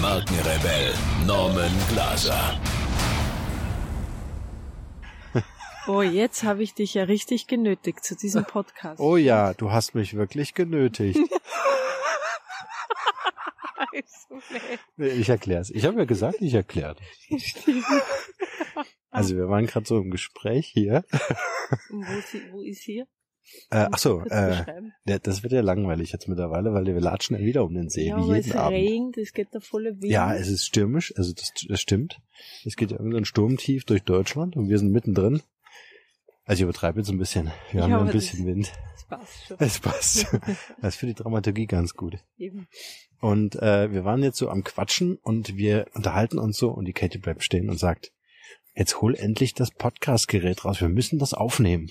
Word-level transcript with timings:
Markenrebell 0.00 0.94
Norman 1.26 1.70
Glaser. 1.90 2.58
Oh, 5.86 6.00
jetzt 6.00 6.42
habe 6.42 6.62
ich 6.62 6.72
dich 6.72 6.94
ja 6.94 7.04
richtig 7.04 7.46
genötigt 7.46 8.04
zu 8.04 8.16
diesem 8.16 8.44
Podcast. 8.44 9.00
Oh 9.00 9.16
ja, 9.16 9.54
du 9.54 9.72
hast 9.72 9.94
mich 9.94 10.14
wirklich 10.14 10.54
genötigt. 10.54 11.18
nee, 14.96 15.08
ich 15.08 15.28
erkläre 15.28 15.60
es. 15.60 15.70
Ich 15.70 15.84
habe 15.84 15.98
ja 15.98 16.04
gesagt, 16.04 16.40
ich 16.40 16.54
erkläre. 16.54 16.96
Also 19.10 19.36
wir 19.36 19.48
waren 19.48 19.66
gerade 19.66 19.86
so 19.86 19.98
im 19.98 20.10
Gespräch 20.10 20.68
hier. 20.68 21.04
wo, 21.90 22.18
ist, 22.18 22.52
wo 22.52 22.62
ist 22.62 22.82
hier? 22.82 23.06
Äh, 23.70 23.88
ach 23.92 23.98
so, 23.98 24.22
äh, 24.24 24.64
das 25.04 25.42
wird 25.42 25.52
ja 25.52 25.60
langweilig 25.60 26.12
jetzt 26.12 26.28
mittlerweile, 26.28 26.72
weil 26.72 26.86
wir 26.86 27.00
latschen 27.00 27.36
ja 27.36 27.42
wieder 27.44 27.64
um 27.64 27.74
den 27.74 27.88
See, 27.88 28.08
ja, 28.08 28.16
wie 28.18 28.34
jeden 28.34 28.50
es 28.50 28.56
Abend. 28.56 28.76
regnet, 28.76 29.18
es 29.18 29.32
geht 29.32 29.48
da 29.52 29.60
volle 29.60 30.00
Wind. 30.00 30.12
Ja, 30.12 30.34
es 30.34 30.48
ist 30.48 30.64
stürmisch, 30.66 31.14
also 31.16 31.32
das, 31.32 31.52
das 31.68 31.80
stimmt. 31.80 32.20
Es 32.64 32.76
geht 32.76 32.90
ja 32.90 32.98
irgendein 32.98 33.24
Sturmtief 33.24 33.84
durch 33.84 34.02
Deutschland 34.02 34.56
und 34.56 34.68
wir 34.68 34.78
sind 34.78 34.90
mittendrin. 34.92 35.42
Also 36.44 36.60
ich 36.60 36.64
übertreibe 36.64 36.98
jetzt 36.98 37.10
ein 37.10 37.18
bisschen. 37.18 37.52
Wir 37.70 37.78
Ja, 37.78 37.82
haben 37.84 37.90
ja 37.92 38.00
ein 38.00 38.10
bisschen 38.10 38.44
Wind. 38.44 38.72
Das 38.94 39.04
passt 39.04 39.46
schon. 39.46 39.56
Es 39.60 39.78
passt. 39.78 40.26
Das 40.80 40.94
ist 40.94 40.96
für 40.96 41.06
die 41.06 41.14
Dramaturgie 41.14 41.66
ganz 41.66 41.94
gut. 41.94 42.16
Eben. 42.38 42.66
Und 43.20 43.54
äh, 43.56 43.92
wir 43.92 44.04
waren 44.04 44.22
jetzt 44.22 44.38
so 44.38 44.48
am 44.48 44.64
Quatschen 44.64 45.16
und 45.16 45.56
wir 45.56 45.86
unterhalten 45.94 46.38
uns 46.38 46.56
so 46.56 46.70
und 46.70 46.86
die 46.86 46.92
Katie 46.92 47.18
bleibt 47.18 47.44
stehen 47.44 47.68
und 47.70 47.78
sagt, 47.78 48.12
jetzt 48.74 49.00
hol 49.00 49.14
endlich 49.14 49.54
das 49.54 49.70
Podcast-Gerät 49.70 50.64
raus, 50.64 50.80
wir 50.80 50.88
müssen 50.88 51.18
das 51.18 51.34
aufnehmen. 51.34 51.90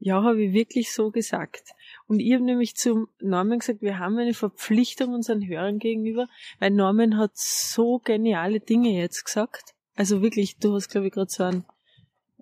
Ja, 0.00 0.22
habe 0.22 0.44
ich 0.44 0.52
wirklich 0.52 0.92
so 0.92 1.10
gesagt. 1.10 1.72
Und 2.06 2.20
ich 2.20 2.32
habe 2.32 2.44
nämlich 2.44 2.76
zum 2.76 3.08
Norman 3.20 3.58
gesagt, 3.58 3.82
wir 3.82 3.98
haben 3.98 4.16
eine 4.16 4.34
Verpflichtung 4.34 5.12
unseren 5.12 5.46
Hörern 5.46 5.78
gegenüber, 5.78 6.28
weil 6.60 6.70
Norman 6.70 7.18
hat 7.18 7.32
so 7.34 7.98
geniale 7.98 8.60
Dinge 8.60 8.90
jetzt 8.90 9.24
gesagt. 9.24 9.74
Also 9.96 10.22
wirklich, 10.22 10.58
du 10.58 10.74
hast, 10.74 10.88
glaube 10.88 11.08
ich, 11.08 11.12
gerade 11.12 11.30
so 11.30 11.42
einen 11.42 11.64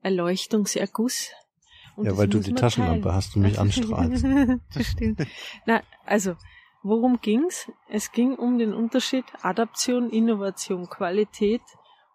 Erleuchtungserguss. 0.03 1.31
Und 1.97 2.05
ja, 2.05 2.17
weil 2.19 2.29
du 2.29 2.41
die 2.41 2.53
Taschenlampe 2.53 3.05
teilen. 3.05 3.15
hast 3.15 3.37
und 3.37 3.43
mich 3.43 3.59
anstrahlst. 3.59 4.25
das 4.75 4.87
stimmt. 4.87 5.27
Na, 5.65 5.83
also, 6.05 6.37
worum 6.83 7.21
ging's? 7.23 7.73
Es 7.89 8.13
ging 8.13 8.35
um 8.35 8.59
den 8.59 8.75
Unterschied 8.75 9.25
Adaption, 9.41 10.11
Innovation, 10.11 10.91
Qualität 10.91 11.63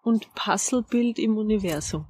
und 0.02 0.32
Puzzlebild 0.36 1.18
im 1.18 1.36
Universum. 1.36 2.06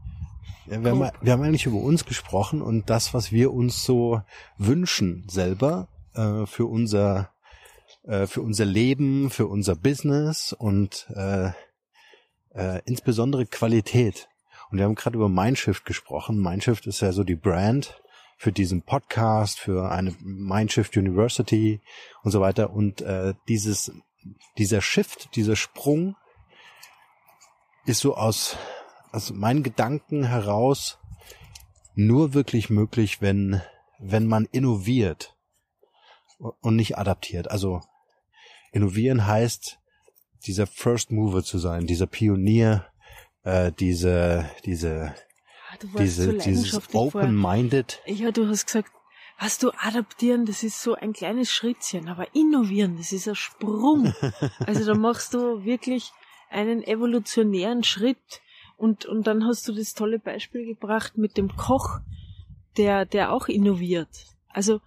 Ja, 0.66 0.82
wir, 0.82 0.90
haben, 0.90 1.10
wir 1.20 1.32
haben 1.32 1.42
eigentlich 1.42 1.66
über 1.66 1.78
uns 1.78 2.04
gesprochen 2.04 2.62
und 2.62 2.88
das, 2.88 3.14
was 3.14 3.32
wir 3.32 3.52
uns 3.52 3.84
so 3.84 4.22
wünschen 4.58 5.26
selber 5.28 5.88
äh, 6.14 6.46
für 6.46 6.66
unser 6.66 7.30
äh, 8.04 8.26
für 8.26 8.42
unser 8.42 8.64
Leben, 8.64 9.30
für 9.30 9.46
unser 9.46 9.76
Business 9.76 10.52
und 10.52 11.06
äh, 11.14 11.50
äh, 12.54 12.80
insbesondere 12.84 13.46
Qualität. 13.46 14.28
Und 14.70 14.78
wir 14.78 14.84
haben 14.84 14.94
gerade 14.94 15.16
über 15.16 15.28
Mindshift 15.28 15.84
gesprochen. 15.84 16.40
Mindshift 16.40 16.86
ist 16.86 17.00
ja 17.00 17.12
so 17.12 17.24
die 17.24 17.36
Brand 17.36 18.00
für 18.38 18.52
diesen 18.52 18.82
Podcast, 18.82 19.60
für 19.60 19.90
eine 19.90 20.14
Mindshift 20.20 20.96
University 20.96 21.80
und 22.22 22.30
so 22.30 22.40
weiter. 22.40 22.70
Und 22.70 23.02
äh, 23.02 23.34
dieses 23.48 23.92
dieser 24.58 24.80
Shift, 24.80 25.34
dieser 25.36 25.56
Sprung 25.56 26.16
ist 27.84 28.00
so 28.00 28.16
aus 28.16 28.56
aus 29.12 29.32
meinen 29.32 29.62
Gedanken 29.62 30.24
heraus 30.24 30.98
nur 31.94 32.34
wirklich 32.34 32.70
möglich, 32.70 33.20
wenn, 33.20 33.62
wenn 33.98 34.26
man 34.26 34.46
innoviert 34.50 35.36
und 36.38 36.76
nicht 36.76 36.98
adaptiert. 36.98 37.50
Also 37.50 37.82
innovieren 38.72 39.26
heißt, 39.26 39.78
dieser 40.46 40.66
First 40.66 41.12
Mover 41.12 41.44
zu 41.44 41.58
sein, 41.58 41.86
dieser 41.86 42.06
Pionier, 42.06 42.86
äh, 43.44 43.70
diese, 43.72 44.50
diese, 44.64 45.14
Ah, 45.72 45.76
diese, 45.98 46.34
dieses 46.34 46.94
open-minded. 46.94 48.02
Ja, 48.06 48.30
du 48.30 48.46
hast 48.46 48.66
gesagt, 48.66 48.90
was 49.38 49.58
du 49.58 49.70
adaptieren, 49.78 50.44
das 50.44 50.62
ist 50.62 50.82
so 50.82 50.94
ein 50.94 51.14
kleines 51.14 51.50
Schrittchen, 51.50 52.08
aber 52.08 52.34
innovieren, 52.34 52.96
das 52.98 53.12
ist 53.12 53.26
ein 53.26 53.34
Sprung. 53.34 54.12
Also 54.66 54.84
da 54.84 54.94
machst 54.94 55.32
du 55.34 55.64
wirklich 55.64 56.12
einen 56.50 56.82
evolutionären 56.82 57.84
Schritt 57.84 58.42
und, 58.82 59.06
und 59.06 59.26
dann 59.28 59.46
hast 59.46 59.68
du 59.68 59.72
das 59.72 59.94
tolle 59.94 60.18
Beispiel 60.18 60.66
gebracht 60.66 61.16
mit 61.16 61.36
dem 61.36 61.56
Koch, 61.56 62.00
der, 62.76 63.06
der 63.06 63.32
auch 63.32 63.46
innoviert. 63.46 64.08
Also 64.48 64.80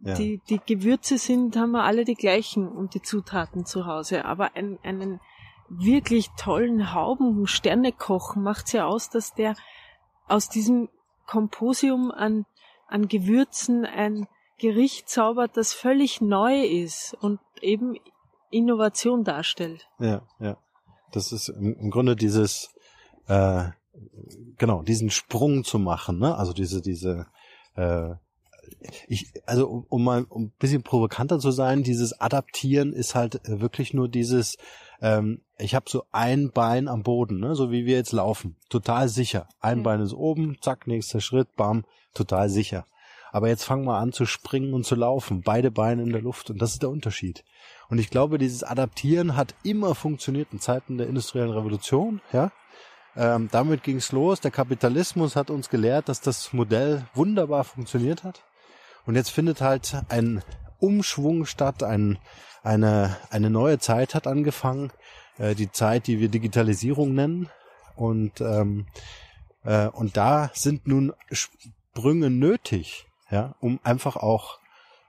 Ja. 0.00 0.14
die, 0.14 0.40
die 0.50 0.60
Gewürze 0.64 1.16
sind, 1.18 1.56
haben 1.56 1.72
wir 1.72 1.82
alle 1.84 2.04
die 2.04 2.14
gleichen 2.14 2.68
und 2.68 2.92
die 2.94 3.02
Zutaten 3.02 3.64
zu 3.64 3.86
Hause, 3.86 4.26
aber 4.26 4.54
ein, 4.54 4.78
einen 4.82 5.20
wirklich 5.70 6.28
tollen 6.36 6.92
Hauben 6.94 7.46
Sternekoch 7.46 8.36
macht's 8.36 8.72
ja 8.72 8.86
aus, 8.86 9.10
dass 9.10 9.34
der 9.34 9.56
aus 10.28 10.48
diesem 10.48 10.88
Komposium 11.26 12.10
an, 12.10 12.44
an 12.86 13.08
Gewürzen 13.08 13.84
ein 13.84 14.28
Gericht 14.58 15.08
zaubert, 15.08 15.56
das 15.56 15.72
völlig 15.72 16.20
neu 16.20 16.64
ist 16.64 17.16
und 17.20 17.40
eben 17.62 17.96
Innovation 18.50 19.24
darstellt. 19.24 19.88
Ja, 19.98 20.22
ja. 20.38 20.56
Das 21.12 21.32
ist 21.32 21.48
im, 21.48 21.74
im 21.80 21.90
Grunde 21.90 22.14
dieses, 22.16 22.74
äh, 23.28 23.64
genau, 24.56 24.82
diesen 24.82 25.10
Sprung 25.10 25.64
zu 25.64 25.78
machen, 25.78 26.18
ne? 26.18 26.36
Also 26.36 26.52
diese, 26.52 26.82
diese, 26.82 27.26
äh, 27.76 28.14
ich, 29.06 29.32
also 29.46 29.68
um, 29.68 29.86
um 29.88 30.04
mal 30.04 30.26
um 30.28 30.44
ein 30.44 30.52
bisschen 30.58 30.82
provokanter 30.82 31.38
zu 31.38 31.50
sein, 31.50 31.82
dieses 31.82 32.20
Adaptieren 32.20 32.92
ist 32.92 33.14
halt 33.14 33.36
äh, 33.46 33.60
wirklich 33.60 33.94
nur 33.94 34.08
dieses, 34.08 34.56
ähm, 35.00 35.40
ich 35.58 35.74
habe 35.74 35.88
so 35.88 36.04
ein 36.12 36.50
Bein 36.50 36.88
am 36.88 37.02
Boden, 37.02 37.38
ne? 37.40 37.54
so 37.54 37.70
wie 37.70 37.86
wir 37.86 37.96
jetzt 37.96 38.12
laufen, 38.12 38.56
total 38.68 39.08
sicher. 39.08 39.48
Ein 39.60 39.78
Ja. 39.78 39.84
Bein 39.84 40.00
ist 40.00 40.14
oben, 40.14 40.56
zack, 40.60 40.86
nächster 40.86 41.20
Schritt, 41.20 41.54
bam, 41.56 41.84
total 42.14 42.48
sicher. 42.48 42.84
Aber 43.30 43.48
jetzt 43.48 43.64
fangen 43.64 43.84
wir 43.84 43.98
an 43.98 44.12
zu 44.12 44.24
springen 44.24 44.72
und 44.72 44.86
zu 44.86 44.94
laufen, 44.94 45.42
beide 45.42 45.70
Beine 45.70 46.02
in 46.02 46.12
der 46.12 46.22
Luft 46.22 46.50
und 46.50 46.62
das 46.62 46.72
ist 46.72 46.82
der 46.82 46.90
Unterschied. 46.90 47.44
Und 47.90 47.98
ich 47.98 48.10
glaube, 48.10 48.38
dieses 48.38 48.64
Adaptieren 48.64 49.36
hat 49.36 49.54
immer 49.62 49.94
funktioniert 49.94 50.48
in 50.52 50.60
Zeiten 50.60 50.98
der 50.98 51.08
industriellen 51.08 51.52
Revolution, 51.52 52.20
ja. 52.32 52.52
Ähm, 53.18 53.48
damit 53.50 53.82
ging's 53.82 54.12
los. 54.12 54.40
Der 54.40 54.52
Kapitalismus 54.52 55.34
hat 55.34 55.50
uns 55.50 55.68
gelehrt, 55.68 56.08
dass 56.08 56.20
das 56.20 56.52
Modell 56.52 57.04
wunderbar 57.14 57.64
funktioniert 57.64 58.22
hat. 58.22 58.44
Und 59.06 59.16
jetzt 59.16 59.30
findet 59.30 59.60
halt 59.60 60.02
ein 60.08 60.40
Umschwung 60.78 61.44
statt, 61.44 61.82
ein, 61.82 62.18
eine, 62.62 63.16
eine 63.30 63.50
neue 63.50 63.80
Zeit 63.80 64.14
hat 64.14 64.28
angefangen, 64.28 64.92
äh, 65.36 65.56
die 65.56 65.72
Zeit, 65.72 66.06
die 66.06 66.20
wir 66.20 66.28
Digitalisierung 66.28 67.12
nennen. 67.12 67.50
Und, 67.96 68.40
ähm, 68.40 68.86
äh, 69.64 69.88
und 69.88 70.16
da 70.16 70.52
sind 70.54 70.86
nun 70.86 71.12
Sprünge 71.32 72.30
nötig, 72.30 73.08
ja, 73.32 73.56
um 73.58 73.80
einfach 73.82 74.14
auch 74.14 74.60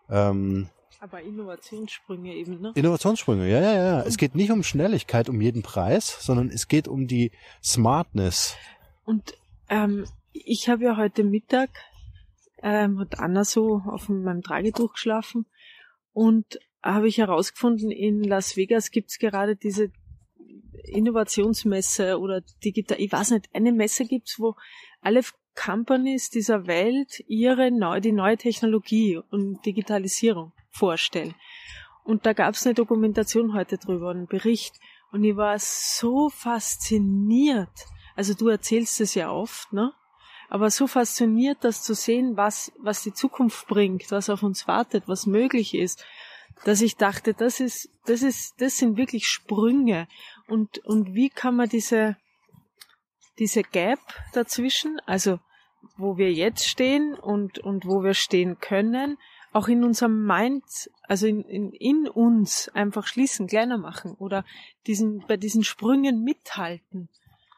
ähm, 0.09 0.69
Aber 0.99 1.21
Innovationssprünge 1.21 2.33
eben, 2.33 2.59
ne? 2.59 2.73
Innovationssprünge, 2.75 3.49
ja, 3.49 3.61
ja, 3.61 3.73
ja. 3.73 4.01
Es 4.01 4.17
geht 4.17 4.35
nicht 4.35 4.51
um 4.51 4.63
Schnelligkeit 4.63 5.29
um 5.29 5.39
jeden 5.39 5.63
Preis, 5.63 6.17
sondern 6.19 6.49
es 6.49 6.67
geht 6.67 6.87
um 6.87 7.07
die 7.07 7.31
Smartness. 7.63 8.55
Und 9.05 9.37
ähm, 9.69 10.05
ich 10.33 10.67
habe 10.67 10.83
ja 10.83 10.97
heute 10.97 11.23
Mittag 11.23 11.69
ähm, 12.61 12.99
hat 12.99 13.19
Anna 13.19 13.43
so 13.43 13.81
auf 13.85 14.09
meinem 14.09 14.41
Tragetuch 14.41 14.93
geschlafen 14.93 15.45
und 16.13 16.59
habe 16.83 17.07
ich 17.07 17.17
herausgefunden, 17.17 17.91
in 17.91 18.23
Las 18.23 18.55
Vegas 18.57 18.91
gibt's 18.91 19.19
gerade 19.19 19.55
diese 19.55 19.91
Innovationsmesse 20.83 22.19
oder 22.19 22.41
digital, 22.63 22.99
ich 22.99 23.11
weiß 23.11 23.31
nicht, 23.31 23.49
eine 23.53 23.71
Messe 23.71 24.05
gibt's, 24.05 24.39
wo 24.39 24.55
alle 25.01 25.21
Companies 25.55 26.29
dieser 26.29 26.67
Welt 26.67 27.23
ihre 27.27 27.71
neu, 27.71 27.99
die 27.99 28.13
neue 28.13 28.37
Technologie 28.37 29.19
und 29.29 29.65
Digitalisierung 29.65 30.53
vorstellen. 30.71 31.35
Und 32.03 32.25
da 32.25 32.33
gab's 32.33 32.65
eine 32.65 32.73
Dokumentation 32.73 33.53
heute 33.53 33.77
drüber, 33.77 34.09
einen 34.09 34.27
Bericht. 34.27 34.75
Und 35.11 35.23
ich 35.23 35.35
war 35.35 35.57
so 35.59 36.29
fasziniert. 36.29 37.85
Also 38.15 38.33
du 38.33 38.47
erzählst 38.47 38.99
es 39.01 39.15
ja 39.15 39.31
oft, 39.31 39.71
ne? 39.73 39.93
Aber 40.49 40.71
so 40.71 40.87
fasziniert, 40.87 41.59
das 41.61 41.83
zu 41.83 41.93
sehen, 41.93 42.35
was, 42.35 42.71
was 42.79 43.03
die 43.03 43.13
Zukunft 43.13 43.67
bringt, 43.67 44.09
was 44.09 44.31
auf 44.31 44.41
uns 44.41 44.67
wartet, 44.67 45.03
was 45.07 45.27
möglich 45.27 45.75
ist, 45.75 46.03
dass 46.65 46.81
ich 46.81 46.97
dachte, 46.97 47.35
das 47.35 47.59
ist, 47.59 47.89
das 48.05 48.23
ist, 48.23 48.59
das 48.59 48.77
sind 48.77 48.97
wirklich 48.97 49.27
Sprünge. 49.27 50.07
Und, 50.47 50.79
und 50.79 51.13
wie 51.13 51.29
kann 51.29 51.55
man 51.55 51.69
diese, 51.69 52.17
diese 53.37 53.61
Gap 53.61 53.99
dazwischen, 54.33 54.99
also 55.05 55.39
wo 55.97 56.17
wir 56.17 56.33
jetzt 56.33 56.67
stehen 56.67 57.13
und, 57.13 57.59
und 57.59 57.85
wo 57.85 58.03
wir 58.03 58.13
stehen 58.13 58.59
können, 58.59 59.17
auch 59.51 59.67
in 59.67 59.83
unserem 59.83 60.25
Mind, 60.25 60.63
also 61.03 61.27
in, 61.27 61.41
in, 61.43 61.71
in 61.71 62.07
uns 62.07 62.69
einfach 62.73 63.07
schließen, 63.07 63.47
kleiner 63.47 63.77
machen 63.77 64.15
oder 64.17 64.45
diesen, 64.87 65.23
bei 65.27 65.37
diesen 65.37 65.63
Sprüngen 65.63 66.23
mithalten. 66.23 67.09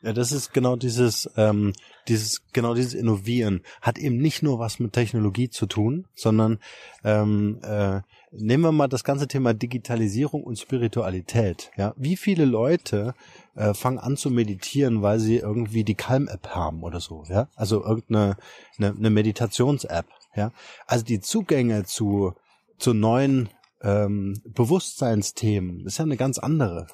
Ja, 0.03 0.13
das 0.13 0.31
ist 0.31 0.51
genau 0.51 0.75
dieses, 0.75 1.29
ähm, 1.37 1.73
dieses, 2.07 2.41
genau 2.53 2.73
dieses 2.73 2.95
Innovieren. 2.95 3.61
Hat 3.81 3.99
eben 3.99 4.17
nicht 4.17 4.41
nur 4.41 4.57
was 4.57 4.79
mit 4.79 4.93
Technologie 4.93 5.49
zu 5.49 5.67
tun, 5.67 6.07
sondern 6.15 6.59
ähm, 7.03 7.59
äh, 7.61 8.01
nehmen 8.31 8.63
wir 8.63 8.71
mal 8.71 8.87
das 8.87 9.03
ganze 9.03 9.27
Thema 9.27 9.53
Digitalisierung 9.53 10.43
und 10.43 10.57
Spiritualität. 10.57 11.69
Ja, 11.77 11.93
wie 11.97 12.17
viele 12.17 12.45
Leute 12.45 13.13
äh, 13.55 13.75
fangen 13.75 13.99
an 13.99 14.17
zu 14.17 14.31
meditieren, 14.31 15.03
weil 15.03 15.19
sie 15.19 15.37
irgendwie 15.37 15.83
die 15.83 15.95
Calm-App 15.95 16.47
haben 16.47 16.81
oder 16.81 16.99
so, 16.99 17.23
ja? 17.29 17.47
Also 17.55 17.83
irgendeine 17.83 18.37
eine, 18.79 18.95
eine 18.97 19.09
Meditations-App, 19.11 20.07
ja? 20.35 20.51
Also 20.85 21.05
die 21.05 21.19
Zugänge 21.19 21.85
zu 21.85 22.33
zu 22.81 22.93
neuen 22.93 23.49
ähm, 23.81 24.41
Bewusstseinsthemen 24.43 25.85
ist 25.85 25.99
ja 25.99 26.03
eine 26.03 26.17
ganz 26.17 26.39
andere. 26.39 26.87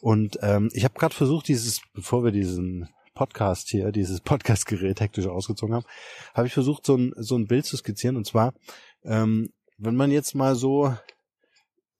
Und 0.00 0.38
ähm, 0.42 0.68
ich 0.72 0.84
habe 0.84 0.98
gerade 0.98 1.14
versucht, 1.14 1.48
dieses, 1.48 1.80
bevor 1.94 2.24
wir 2.24 2.32
diesen 2.32 2.88
Podcast 3.14 3.68
hier, 3.68 3.92
dieses 3.92 4.20
Podcastgerät 4.24 5.00
hektisch 5.00 5.26
ausgezogen 5.26 5.74
haben, 5.74 5.86
habe 6.34 6.48
ich 6.48 6.52
versucht, 6.52 6.84
so 6.84 6.96
ein, 6.96 7.12
so 7.16 7.36
ein 7.36 7.46
Bild 7.46 7.64
zu 7.66 7.76
skizzieren. 7.76 8.16
Und 8.16 8.26
zwar, 8.26 8.52
ähm, 9.04 9.50
wenn 9.78 9.96
man 9.96 10.10
jetzt 10.10 10.34
mal 10.34 10.54
so 10.54 10.94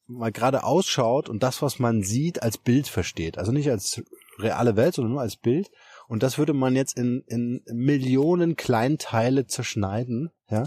mal 0.09 0.33
gerade 0.33 0.65
ausschaut 0.65 1.29
und 1.29 1.43
das, 1.43 1.63
was 1.63 1.79
man 1.79 2.03
sieht, 2.03 2.43
als 2.43 2.59
Bild 2.59 2.89
versteht. 2.89 3.39
Also 3.39 3.53
nicht 3.53 3.71
als 3.71 4.03
reale 4.39 4.77
Welt, 4.77 4.95
sondern 4.95 5.13
nur 5.13 5.23
als 5.23 5.37
Bild. 5.37 5.71
Und 6.13 6.23
das 6.23 6.37
würde 6.37 6.53
man 6.53 6.77
jetzt 6.77 6.99
in, 6.99 7.25
in 7.27 7.63
Millionen 7.73 8.55
Kleinteile 8.55 9.47
zerschneiden, 9.47 10.29
ja, 10.51 10.67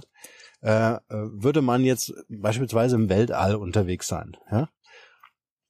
äh, 0.62 1.00
würde 1.08 1.62
man 1.62 1.84
jetzt 1.84 2.16
beispielsweise 2.30 2.96
im 2.96 3.10
Weltall 3.10 3.54
unterwegs 3.54 4.08
sein, 4.08 4.36
ja. 4.50 4.70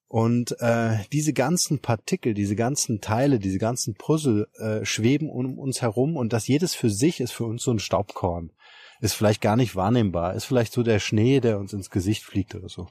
Und 0.08 0.56
äh, 0.62 1.00
diese 1.12 1.34
ganzen 1.34 1.80
Partikel, 1.80 2.34
diese 2.34 2.56
ganzen 2.56 3.02
Teile, 3.02 3.38
diese 3.38 3.58
ganzen 3.58 3.96
Puzzle 3.96 4.48
äh, 4.54 4.86
schweben 4.86 5.30
um 5.30 5.60
uns 5.60 5.82
herum 5.82 6.16
und 6.16 6.32
das 6.32 6.48
jedes 6.48 6.74
für 6.74 6.90
sich 6.90 7.20
ist 7.20 7.34
für 7.34 7.44
uns 7.44 7.62
so 7.62 7.72
ein 7.72 7.80
Staubkorn. 7.80 8.54
Ist 9.02 9.16
vielleicht 9.16 9.42
gar 9.42 9.58
nicht 9.58 9.76
wahrnehmbar, 9.76 10.36
ist 10.36 10.46
vielleicht 10.46 10.72
so 10.72 10.84
der 10.84 11.00
Schnee, 11.00 11.42
der 11.42 11.60
uns 11.60 11.74
ins 11.74 11.90
Gesicht 11.90 12.24
fliegt 12.24 12.56
oder 12.56 12.70
so. 12.70 12.88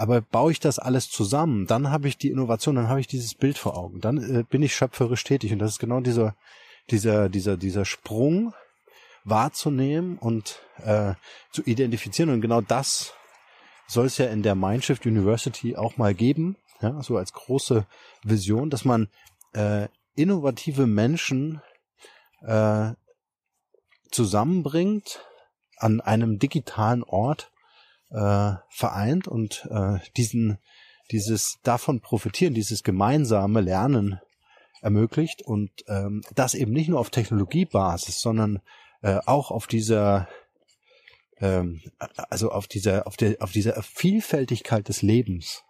Aber 0.00 0.22
baue 0.22 0.50
ich 0.50 0.60
das 0.60 0.78
alles 0.78 1.10
zusammen, 1.10 1.66
dann 1.66 1.90
habe 1.90 2.08
ich 2.08 2.16
die 2.16 2.30
Innovation, 2.30 2.76
dann 2.76 2.88
habe 2.88 3.00
ich 3.00 3.06
dieses 3.06 3.34
Bild 3.34 3.58
vor 3.58 3.76
Augen, 3.76 4.00
dann 4.00 4.16
äh, 4.16 4.44
bin 4.44 4.62
ich 4.62 4.74
schöpferisch 4.74 5.24
tätig. 5.24 5.52
Und 5.52 5.58
das 5.58 5.72
ist 5.72 5.78
genau 5.78 6.00
dieser 6.00 6.34
dieser 6.90 7.28
dieser 7.28 7.58
dieser 7.58 7.84
Sprung 7.84 8.54
wahrzunehmen 9.24 10.16
und 10.16 10.62
äh, 10.82 11.12
zu 11.52 11.62
identifizieren. 11.64 12.30
Und 12.30 12.40
genau 12.40 12.62
das 12.62 13.12
soll 13.88 14.06
es 14.06 14.16
ja 14.16 14.28
in 14.28 14.42
der 14.42 14.54
Mindshift 14.54 15.04
University 15.04 15.76
auch 15.76 15.98
mal 15.98 16.14
geben, 16.14 16.56
ja, 16.80 17.02
so 17.02 17.18
als 17.18 17.34
große 17.34 17.84
Vision, 18.24 18.70
dass 18.70 18.86
man 18.86 19.08
äh, 19.52 19.88
innovative 20.14 20.86
Menschen 20.86 21.60
äh, 22.40 22.92
zusammenbringt 24.10 25.20
an 25.76 26.00
einem 26.00 26.38
digitalen 26.38 27.02
Ort 27.02 27.49
äh, 28.10 28.52
vereint 28.68 29.28
und 29.28 29.68
äh, 29.70 29.98
diesen 30.16 30.58
dieses 31.10 31.58
davon 31.64 32.00
profitieren, 32.00 32.54
dieses 32.54 32.84
gemeinsame 32.84 33.60
Lernen 33.60 34.20
ermöglicht 34.80 35.42
und 35.42 35.70
ähm, 35.88 36.22
das 36.34 36.54
eben 36.54 36.72
nicht 36.72 36.88
nur 36.88 37.00
auf 37.00 37.10
Technologiebasis, 37.10 38.20
sondern 38.20 38.60
äh, 39.02 39.18
auch 39.26 39.50
auf 39.50 39.66
dieser 39.66 40.28
ähm, 41.40 41.80
also 41.98 42.50
auf 42.50 42.66
dieser, 42.66 43.06
auf 43.06 43.16
der, 43.16 43.42
auf 43.42 43.52
dieser 43.52 43.82
Vielfältigkeit 43.82 44.88
des 44.88 45.02
Lebens. 45.02 45.64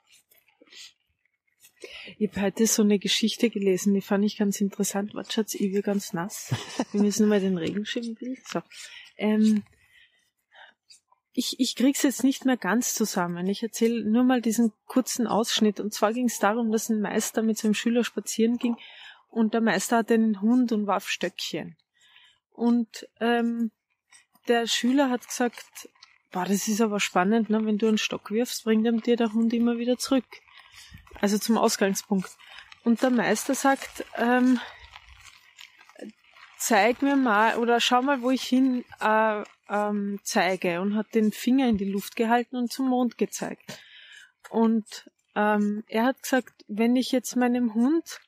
Ich 2.18 2.30
habe 2.30 2.42
heute 2.42 2.66
so 2.66 2.82
eine 2.82 2.98
Geschichte 2.98 3.48
gelesen, 3.50 3.94
die 3.94 4.02
fand 4.02 4.24
ich 4.24 4.36
ganz 4.36 4.60
interessant. 4.60 5.14
Warte, 5.14 5.32
Schatz, 5.32 5.54
ich 5.54 5.72
bin 5.72 5.80
ganz 5.82 6.12
nass. 6.12 6.52
Wir 6.92 7.02
müssen 7.02 7.28
mal 7.28 7.40
den 7.40 7.56
Regenschirm 7.56 8.14
bilden. 8.14 8.42
So. 8.46 8.60
Ähm, 9.16 9.62
ich, 11.32 11.60
ich 11.60 11.76
krieg's 11.76 12.02
jetzt 12.02 12.24
nicht 12.24 12.44
mehr 12.44 12.56
ganz 12.56 12.94
zusammen. 12.94 13.46
Ich 13.46 13.62
erzähle 13.62 14.04
nur 14.04 14.24
mal 14.24 14.40
diesen 14.40 14.72
kurzen 14.86 15.26
Ausschnitt. 15.26 15.80
Und 15.80 15.94
zwar 15.94 16.12
ging 16.12 16.26
es 16.26 16.38
darum, 16.38 16.72
dass 16.72 16.88
ein 16.88 17.00
Meister 17.00 17.42
mit 17.42 17.58
seinem 17.58 17.74
Schüler 17.74 18.04
spazieren 18.04 18.56
ging 18.56 18.76
und 19.28 19.54
der 19.54 19.60
Meister 19.60 19.98
hatte 19.98 20.14
einen 20.14 20.40
Hund 20.40 20.72
und 20.72 20.86
warf 20.86 21.08
Stöckchen. 21.08 21.76
Und 22.50 23.08
ähm, 23.20 23.70
der 24.48 24.66
Schüler 24.66 25.08
hat 25.08 25.26
gesagt, 25.26 25.88
boah, 26.32 26.44
das 26.44 26.66
ist 26.68 26.80
aber 26.80 27.00
spannend, 27.00 27.48
ne? 27.48 27.64
wenn 27.64 27.78
du 27.78 27.88
einen 27.88 27.98
Stock 27.98 28.30
wirfst, 28.30 28.64
bringt 28.64 28.86
ihm 28.86 29.00
dir 29.00 29.16
der 29.16 29.32
Hund 29.32 29.52
immer 29.52 29.78
wieder 29.78 29.98
zurück. 29.98 30.24
Also 31.20 31.38
zum 31.38 31.56
Ausgangspunkt. 31.56 32.30
Und 32.82 33.02
der 33.02 33.10
Meister 33.10 33.54
sagt, 33.54 34.04
ähm, 34.16 34.60
zeig 36.58 37.02
mir 37.02 37.16
mal 37.16 37.56
oder 37.56 37.80
schau 37.80 38.02
mal, 38.02 38.22
wo 38.22 38.30
ich 38.30 38.42
hin 38.42 38.84
äh, 39.00 39.42
ähm, 39.70 40.18
zeige 40.24 40.80
und 40.80 40.96
hat 40.96 41.14
den 41.14 41.32
Finger 41.32 41.68
in 41.68 41.78
die 41.78 41.90
Luft 41.90 42.16
gehalten 42.16 42.56
und 42.56 42.72
zum 42.72 42.88
Mond 42.88 43.16
gezeigt. 43.16 43.78
Und 44.50 45.08
ähm, 45.36 45.84
er 45.86 46.04
hat 46.04 46.22
gesagt, 46.22 46.64
wenn 46.66 46.96
ich 46.96 47.12
jetzt 47.12 47.36
meinem 47.36 47.74
Hund 47.74 48.20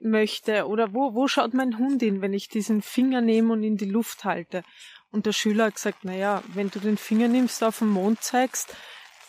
möchte 0.00 0.66
oder 0.66 0.94
wo, 0.94 1.14
wo 1.14 1.26
schaut 1.26 1.54
mein 1.54 1.78
Hund 1.78 2.02
hin, 2.02 2.22
wenn 2.22 2.32
ich 2.32 2.48
diesen 2.48 2.82
Finger 2.82 3.20
nehme 3.20 3.52
und 3.52 3.62
in 3.62 3.76
die 3.76 3.90
Luft 3.90 4.24
halte? 4.24 4.62
Und 5.10 5.26
der 5.26 5.32
Schüler 5.32 5.66
hat 5.66 5.76
gesagt, 5.76 6.00
na 6.02 6.14
ja, 6.14 6.42
wenn 6.48 6.70
du 6.70 6.78
den 6.78 6.96
Finger 6.96 7.28
nimmst, 7.28 7.62
auf 7.64 7.78
den 7.78 7.88
Mond 7.88 8.22
zeigst, 8.22 8.76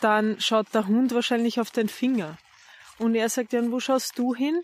dann 0.02 0.40
schaut 0.40 0.74
der 0.74 0.88
Hund 0.88 1.14
wahrscheinlich 1.14 1.60
auf 1.60 1.72
den 1.72 1.90
Finger. 1.90 2.38
Und 3.00 3.16
er 3.16 3.30
sagt, 3.30 3.54
und 3.54 3.72
wo 3.72 3.80
schaust 3.80 4.18
du 4.18 4.36
hin? 4.36 4.62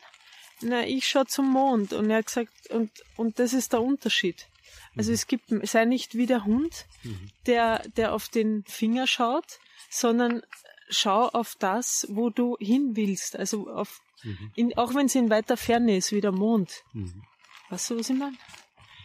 Na, 0.62 0.86
ich 0.86 1.08
schaue 1.08 1.26
zum 1.26 1.50
Mond. 1.50 1.94
Und 1.94 2.10
er 2.10 2.18
hat 2.18 2.28
gesagt, 2.28 2.52
und, 2.70 2.92
und 3.16 3.40
das 3.40 3.54
ist 3.54 3.74
der 3.74 3.82
Unterschied. 3.82 4.48
Also 4.96 5.12
mhm. 5.12 5.16
es 5.16 5.28
gibt, 5.28 5.46
sei 5.68 5.86
nicht 5.86 6.16
wie 6.16 6.26
der 6.26 6.46
Hund, 6.46 6.86
mhm. 7.04 7.30
der, 7.46 7.88
der 7.98 8.14
auf 8.14 8.30
den 8.30 8.64
Finger 8.66 9.08
schaut, 9.08 9.60
sondern 9.90 10.42
schau 10.90 11.28
auf 11.30 11.56
das, 11.60 12.06
wo 12.10 12.30
du 12.30 12.58
hin 12.60 12.96
willst. 12.96 13.36
Also 13.36 13.70
auf, 13.70 14.02
mhm. 14.24 14.52
in, 14.56 14.78
auch 14.78 14.94
wenn 14.94 15.08
es 15.08 15.16
in 15.16 15.30
weiter 15.30 15.58
Ferne 15.58 15.98
ist, 15.98 16.12
wie 16.12 16.22
der 16.22 16.32
Mond. 16.32 16.84
Mhm. 16.94 17.24
Weißt 17.70 17.90
du, 17.90 18.00
was 18.00 18.10
ich 18.10 18.18
meine? 18.18 18.38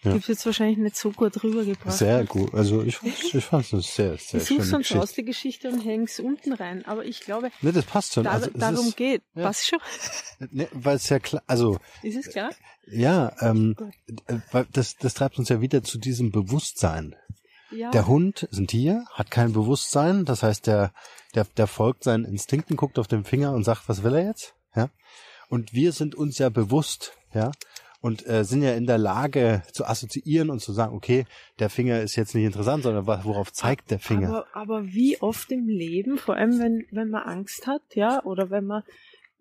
Ja. 0.09 0.15
Gibt's 0.15 0.29
jetzt 0.29 0.47
wahrscheinlich 0.47 0.79
nicht 0.79 0.97
so 0.97 1.11
gut 1.11 1.43
rübergebracht. 1.43 1.97
Sehr 1.97 2.25
gut. 2.25 2.53
Also 2.55 2.83
ich, 2.83 2.99
ich 3.03 3.45
fand 3.45 3.73
es 3.73 3.95
sehr, 3.95 4.17
sehr 4.17 4.41
Ich 4.41 4.47
suche 4.49 4.62
sonst 4.62 4.93
aus 4.95 5.12
die 5.12 5.25
Geschichte 5.25 5.69
und 5.69 5.81
häng's 5.81 6.19
unten 6.19 6.53
rein. 6.53 6.85
Aber 6.87 7.05
ich 7.05 7.21
glaube, 7.21 7.50
ne, 7.62 7.73
das 7.73 7.85
passt 7.85 8.15
schon. 8.15 8.25
Da, 8.25 8.33
also, 8.33 8.50
darum 8.55 8.88
ist, 8.88 8.97
geht. 8.97 9.23
Ja. 9.35 9.45
Passt 9.45 9.67
schon. 9.67 9.79
Ne, 10.50 10.69
weil 10.73 10.97
es 10.97 11.09
ja 11.09 11.19
klar, 11.19 11.43
also. 11.47 11.79
Ist 12.03 12.17
es 12.17 12.33
klar? 12.33 12.50
Ja, 12.87 13.33
ähm, 13.41 13.77
weil 14.53 14.67
das, 14.73 14.97
das 14.97 15.15
treibt 15.15 15.38
uns 15.38 15.49
ja 15.49 15.61
wieder 15.61 15.83
zu 15.83 15.99
diesem 15.99 16.31
Bewusstsein. 16.31 17.15
Ja. 17.71 17.91
Der 17.91 18.07
Hund 18.07 18.45
ist 18.45 18.59
ein 18.59 18.67
Tier, 18.67 19.05
hat 19.12 19.31
kein 19.31 19.53
Bewusstsein. 19.53 20.25
Das 20.25 20.43
heißt, 20.43 20.67
der, 20.67 20.93
der, 21.35 21.45
der 21.57 21.67
folgt 21.67 22.05
seinen 22.05 22.25
Instinkten, 22.25 22.77
guckt 22.77 22.99
auf 22.99 23.09
den 23.09 23.25
Finger 23.25 23.53
und 23.53 23.65
sagt, 23.65 23.88
was 23.88 24.03
will 24.03 24.15
er 24.15 24.27
jetzt? 24.27 24.55
Ja. 24.75 24.91
Und 25.49 25.73
wir 25.73 25.93
sind 25.93 26.15
uns 26.15 26.38
ja 26.38 26.49
bewusst, 26.49 27.12
ja, 27.35 27.53
und 28.00 28.26
äh, 28.26 28.45
sind 28.45 28.62
ja 28.62 28.75
in 28.75 28.87
der 28.87 28.99
Lage 28.99 29.62
zu 29.73 29.85
assoziieren 29.85 30.50
und 30.50 30.61
zu 30.61 30.73
sagen, 30.73 30.95
okay, 30.95 31.26
der 31.59 31.69
Finger 31.69 32.00
ist 32.00 32.17
jetzt 32.17 32.35
nicht 32.35 32.45
interessant, 32.45 32.85
sondern 32.85 33.07
worauf 33.07 33.52
zeigt 33.52 33.90
der 33.90 33.99
Finger? 33.99 34.28
Aber, 34.28 34.47
aber 34.52 34.87
wie 34.87 35.21
oft 35.21 35.50
im 35.50 35.67
Leben, 35.67 36.17
vor 36.17 36.37
allem 36.37 36.59
wenn, 36.61 36.87
wenn 36.93 37.11
man 37.11 37.25
Angst 37.25 37.67
hat, 37.67 37.83
ja, 37.95 38.23
oder 38.25 38.50
wenn 38.50 38.67
man 38.67 38.83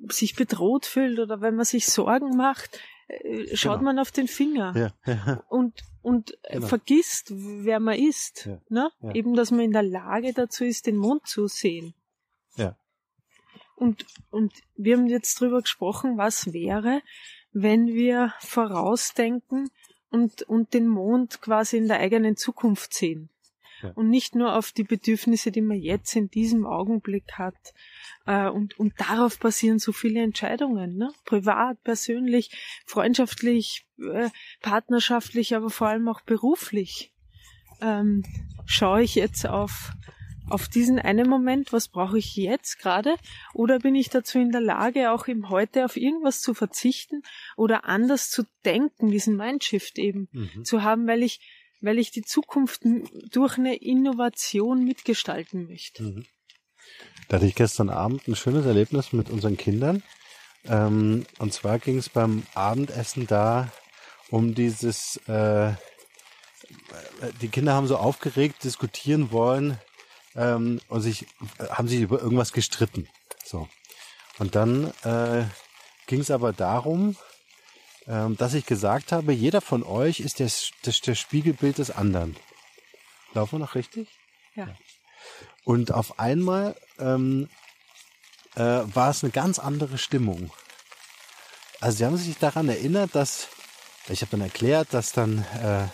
sich 0.09 0.35
bedroht 0.35 0.85
fühlt 0.85 1.19
oder 1.19 1.41
wenn 1.41 1.55
man 1.55 1.65
sich 1.65 1.87
Sorgen 1.87 2.35
macht, 2.35 2.79
äh, 3.07 3.55
schaut 3.55 3.79
genau. 3.79 3.91
man 3.91 3.99
auf 3.99 4.11
den 4.11 4.27
Finger 4.27 4.73
ja, 4.75 4.91
ja. 5.25 5.43
und 5.49 5.81
und 6.01 6.37
genau. 6.49 6.67
vergisst, 6.67 7.31
wer 7.33 7.79
man 7.79 7.99
ist, 7.99 8.45
ja, 8.45 8.61
ne? 8.69 8.89
Eben, 9.13 9.35
dass 9.35 9.51
man 9.51 9.61
in 9.61 9.71
der 9.73 9.83
Lage 9.83 10.33
dazu 10.33 10.63
ist, 10.63 10.87
den 10.87 10.95
Mond 10.95 11.27
zu 11.27 11.47
sehen. 11.47 11.93
Ja. 12.55 12.77
Und 13.75 14.05
und 14.29 14.53
wir 14.75 14.97
haben 14.97 15.07
jetzt 15.07 15.39
drüber 15.39 15.61
gesprochen, 15.61 16.17
was 16.17 16.53
wäre, 16.53 17.01
wenn 17.51 17.87
wir 17.87 18.33
vorausdenken 18.39 19.69
und, 20.09 20.43
und 20.43 20.73
den 20.73 20.87
Mond 20.87 21.41
quasi 21.41 21.77
in 21.77 21.87
der 21.87 21.99
eigenen 21.99 22.37
Zukunft 22.37 22.93
sehen. 22.93 23.29
Ja. 23.81 23.91
Und 23.91 24.09
nicht 24.09 24.33
nur 24.33 24.55
auf 24.55 24.71
die 24.71 24.83
Bedürfnisse, 24.83 25.51
die 25.51 25.61
man 25.61 25.77
jetzt 25.77 26.15
in 26.15 26.29
diesem 26.29 26.65
Augenblick 26.65 27.33
hat. 27.33 27.73
Äh, 28.25 28.49
und, 28.49 28.79
und 28.79 28.93
darauf 28.97 29.39
basieren 29.39 29.77
so 29.77 29.91
viele 29.91 30.21
Entscheidungen. 30.21 30.97
Ne? 30.97 31.11
Privat, 31.25 31.83
persönlich, 31.83 32.49
freundschaftlich, 32.85 33.85
äh, 33.99 34.29
partnerschaftlich, 34.61 35.55
aber 35.55 35.69
vor 35.69 35.87
allem 35.87 36.07
auch 36.07 36.21
beruflich. 36.21 37.13
Ähm, 37.79 38.23
schaue 38.65 39.03
ich 39.03 39.13
jetzt 39.13 39.45
auf 39.45 39.91
auf 40.49 40.67
diesen 40.67 40.99
einen 40.99 41.27
Moment, 41.27 41.73
was 41.73 41.87
brauche 41.87 42.17
ich 42.17 42.35
jetzt 42.35 42.79
gerade? 42.79 43.15
Oder 43.53 43.79
bin 43.79 43.95
ich 43.95 44.09
dazu 44.09 44.39
in 44.39 44.51
der 44.51 44.61
Lage, 44.61 45.11
auch 45.11 45.27
im 45.27 45.49
Heute 45.49 45.85
auf 45.85 45.97
irgendwas 45.97 46.41
zu 46.41 46.53
verzichten 46.53 47.21
oder 47.55 47.85
anders 47.85 48.29
zu 48.29 48.43
denken, 48.65 49.11
diesen 49.11 49.35
Mindshift 49.35 49.99
eben 49.99 50.29
mhm. 50.31 50.63
zu 50.63 50.83
haben, 50.83 51.07
weil 51.07 51.23
ich, 51.23 51.39
weil 51.81 51.99
ich 51.99 52.11
die 52.11 52.23
Zukunft 52.23 52.81
durch 53.31 53.57
eine 53.57 53.75
Innovation 53.75 54.83
mitgestalten 54.83 55.67
möchte. 55.67 56.03
Mhm. 56.03 56.25
Da 57.27 57.37
hatte 57.37 57.45
ich 57.45 57.55
gestern 57.55 57.89
Abend 57.89 58.27
ein 58.27 58.35
schönes 58.35 58.65
Erlebnis 58.65 59.11
mit 59.11 59.29
unseren 59.29 59.57
Kindern. 59.57 60.01
Ähm, 60.65 61.25
und 61.39 61.53
zwar 61.53 61.79
ging 61.79 61.97
es 61.97 62.09
beim 62.09 62.43
Abendessen 62.53 63.27
da 63.27 63.71
um 64.29 64.55
dieses, 64.55 65.17
äh, 65.27 65.73
die 67.41 67.49
Kinder 67.49 67.73
haben 67.73 67.87
so 67.87 67.97
aufgeregt 67.97 68.63
diskutieren 68.63 69.31
wollen 69.31 69.77
ähm, 70.37 70.79
und 70.87 71.01
sich 71.01 71.27
haben 71.69 71.87
sich 71.87 71.99
über 71.99 72.21
irgendwas 72.21 72.53
gestritten. 72.53 73.09
So. 73.43 73.67
Und 74.37 74.55
dann 74.55 74.93
äh, 75.03 75.45
ging 76.05 76.21
es 76.21 76.31
aber 76.31 76.53
darum, 76.53 77.17
ähm, 78.07 78.37
dass 78.37 78.53
ich 78.53 78.65
gesagt 78.65 79.11
habe, 79.11 79.33
jeder 79.33 79.61
von 79.61 79.83
euch 79.83 80.19
ist 80.19 80.39
das, 80.39 80.71
das, 80.83 81.01
das 81.01 81.19
Spiegelbild 81.19 81.79
des 81.79 81.91
anderen. 81.91 82.37
Laufen 83.33 83.53
wir 83.53 83.65
noch 83.65 83.75
richtig? 83.75 84.07
Ja. 84.55 84.67
Und 85.63 85.91
auf 85.91 86.19
einmal 86.19 86.75
ähm, 86.99 87.49
äh, 88.55 88.61
war 88.61 89.09
es 89.09 89.23
eine 89.23 89.31
ganz 89.31 89.59
andere 89.59 89.97
Stimmung. 89.97 90.51
Also 91.81 91.97
sie 91.97 92.05
haben 92.05 92.17
sich 92.17 92.37
daran 92.37 92.69
erinnert, 92.69 93.13
dass 93.13 93.49
ich 94.09 94.21
habe 94.21 94.31
dann 94.31 94.41
erklärt, 94.41 94.93
dass 94.93 95.11
dann 95.11 95.43
äh, 95.61 95.87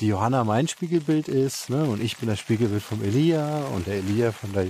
die 0.00 0.08
Johanna 0.08 0.44
mein 0.44 0.68
Spiegelbild 0.68 1.28
ist, 1.28 1.70
ne? 1.70 1.84
Und 1.84 2.02
ich 2.02 2.16
bin 2.18 2.28
das 2.28 2.38
Spiegelbild 2.38 2.82
vom 2.82 3.02
Elia 3.02 3.64
und 3.74 3.86
der 3.86 3.96
Elia 3.96 4.32
von 4.32 4.52
der 4.52 4.68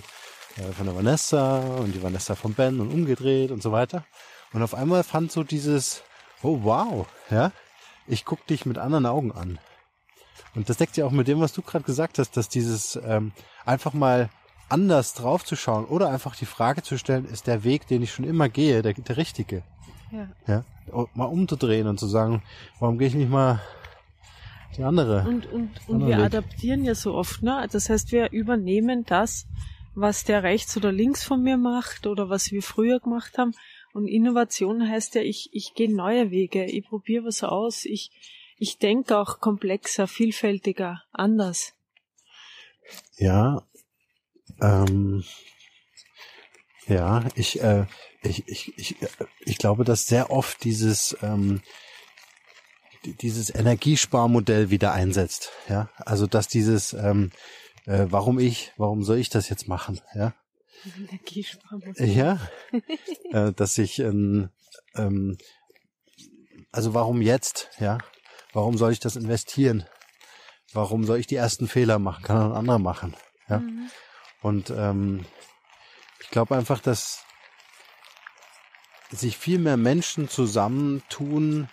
äh, 0.58 0.72
von 0.72 0.86
der 0.86 0.96
Vanessa 0.96 1.58
und 1.58 1.94
die 1.94 2.02
Vanessa 2.02 2.34
von 2.34 2.54
Ben 2.54 2.80
und 2.80 2.90
umgedreht 2.90 3.50
und 3.50 3.62
so 3.62 3.72
weiter. 3.72 4.04
Und 4.52 4.62
auf 4.62 4.74
einmal 4.74 5.04
fand 5.04 5.30
so 5.30 5.44
dieses, 5.44 6.02
oh 6.42 6.60
wow, 6.62 7.06
ja, 7.30 7.52
ich 8.06 8.24
guck 8.24 8.46
dich 8.46 8.66
mit 8.66 8.78
anderen 8.78 9.06
Augen 9.06 9.32
an. 9.32 9.58
Und 10.54 10.68
das 10.68 10.78
deckt 10.78 10.96
ja 10.96 11.04
auch 11.04 11.10
mit 11.10 11.28
dem, 11.28 11.40
was 11.40 11.52
du 11.52 11.62
gerade 11.62 11.84
gesagt 11.84 12.18
hast, 12.18 12.36
dass 12.36 12.48
dieses 12.48 12.98
ähm, 13.04 13.32
einfach 13.64 13.92
mal 13.92 14.30
anders 14.68 15.14
draufzuschauen 15.14 15.84
oder 15.84 16.10
einfach 16.10 16.34
die 16.34 16.46
Frage 16.46 16.82
zu 16.82 16.98
stellen, 16.98 17.26
ist 17.26 17.46
der 17.46 17.64
Weg, 17.64 17.86
den 17.86 18.02
ich 18.02 18.12
schon 18.12 18.24
immer 18.24 18.48
gehe, 18.48 18.82
der, 18.82 18.94
der 18.94 19.16
richtige? 19.16 19.62
Ja. 20.10 20.28
ja. 20.46 20.64
Mal 21.14 21.26
umzudrehen 21.26 21.86
und 21.86 22.00
zu 22.00 22.06
sagen, 22.06 22.42
warum 22.80 22.98
gehe 22.98 23.08
ich 23.08 23.14
nicht 23.14 23.30
mal 23.30 23.60
die 24.76 24.82
andere? 24.82 25.26
Und, 25.26 25.46
und, 25.52 25.70
und 25.88 26.00
wir 26.06 26.18
Weg. 26.18 26.24
adaptieren 26.24 26.84
ja 26.84 26.94
so 26.94 27.14
oft, 27.14 27.42
ne? 27.42 27.66
Das 27.70 27.88
heißt, 27.88 28.12
wir 28.12 28.30
übernehmen 28.32 29.04
das, 29.04 29.46
was 29.94 30.24
der 30.24 30.42
rechts 30.42 30.76
oder 30.76 30.92
links 30.92 31.24
von 31.24 31.42
mir 31.42 31.56
macht 31.56 32.06
oder 32.06 32.28
was 32.28 32.52
wir 32.52 32.62
früher 32.62 33.00
gemacht 33.00 33.38
haben. 33.38 33.52
Und 33.92 34.06
Innovation 34.06 34.88
heißt 34.88 35.16
ja, 35.16 35.22
ich, 35.22 35.50
ich 35.52 35.74
gehe 35.74 35.92
neue 35.92 36.30
Wege, 36.30 36.64
ich 36.64 36.84
probiere 36.86 37.24
was 37.24 37.42
aus, 37.42 37.84
ich, 37.84 38.10
ich 38.58 38.78
denke 38.78 39.18
auch 39.18 39.40
komplexer, 39.40 40.06
vielfältiger, 40.06 41.02
anders. 41.12 41.74
Ja, 43.16 43.62
ähm, 44.60 45.24
ja, 46.86 47.24
ich, 47.34 47.60
äh, 47.60 47.86
ich, 48.22 48.46
ich, 48.48 48.78
ich, 48.78 48.96
ich 49.40 49.58
glaube, 49.58 49.84
dass 49.84 50.06
sehr 50.06 50.30
oft 50.30 50.62
dieses, 50.64 51.16
ähm, 51.22 51.60
dieses 53.14 53.54
Energiesparmodell 53.54 54.70
wieder 54.70 54.92
einsetzt. 54.92 55.50
Ja, 55.68 55.88
also 55.98 56.26
dass 56.26 56.48
dieses, 56.48 56.92
ähm, 56.92 57.30
äh, 57.86 58.06
warum 58.10 58.38
ich, 58.38 58.72
warum 58.76 59.02
soll 59.02 59.18
ich 59.18 59.30
das 59.30 59.48
jetzt 59.48 59.68
machen? 59.68 60.00
Ja, 60.14 60.34
Energiesparmodell. 60.96 62.08
Ja, 62.08 62.40
äh, 63.32 63.52
dass 63.52 63.78
ich, 63.78 63.98
ähm, 63.98 64.50
ähm, 64.94 65.38
also 66.72 66.94
warum 66.94 67.22
jetzt? 67.22 67.70
Ja, 67.78 67.98
warum 68.52 68.78
soll 68.78 68.92
ich 68.92 69.00
das 69.00 69.16
investieren? 69.16 69.84
Warum 70.72 71.04
soll 71.04 71.18
ich 71.18 71.26
die 71.26 71.36
ersten 71.36 71.66
Fehler 71.66 71.98
machen? 71.98 72.24
Kann 72.24 72.36
ein 72.36 72.52
anderer 72.52 72.78
machen. 72.78 73.14
Ja, 73.48 73.60
mhm. 73.60 73.90
und 74.42 74.70
ähm, 74.70 75.24
ich 76.20 76.30
glaube 76.30 76.56
einfach, 76.56 76.80
dass 76.80 77.24
sich 79.10 79.38
viel 79.38 79.58
mehr 79.58 79.78
Menschen 79.78 80.28
zusammentun 80.28 81.68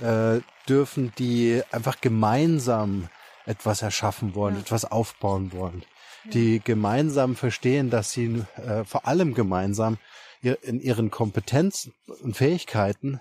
äh, 0.00 0.40
dürfen, 0.68 1.12
die 1.18 1.62
einfach 1.70 2.00
gemeinsam 2.00 3.08
etwas 3.46 3.82
erschaffen 3.82 4.34
wollen, 4.34 4.56
ja. 4.56 4.60
etwas 4.60 4.84
aufbauen 4.84 5.52
wollen, 5.52 5.84
ja. 6.24 6.30
die 6.30 6.60
gemeinsam 6.60 7.36
verstehen, 7.36 7.90
dass 7.90 8.12
sie 8.12 8.44
äh, 8.56 8.84
vor 8.84 9.06
allem 9.06 9.34
gemeinsam 9.34 9.98
in 10.40 10.78
ihren 10.78 11.10
Kompetenzen 11.10 11.94
und 12.22 12.36
Fähigkeiten 12.36 13.20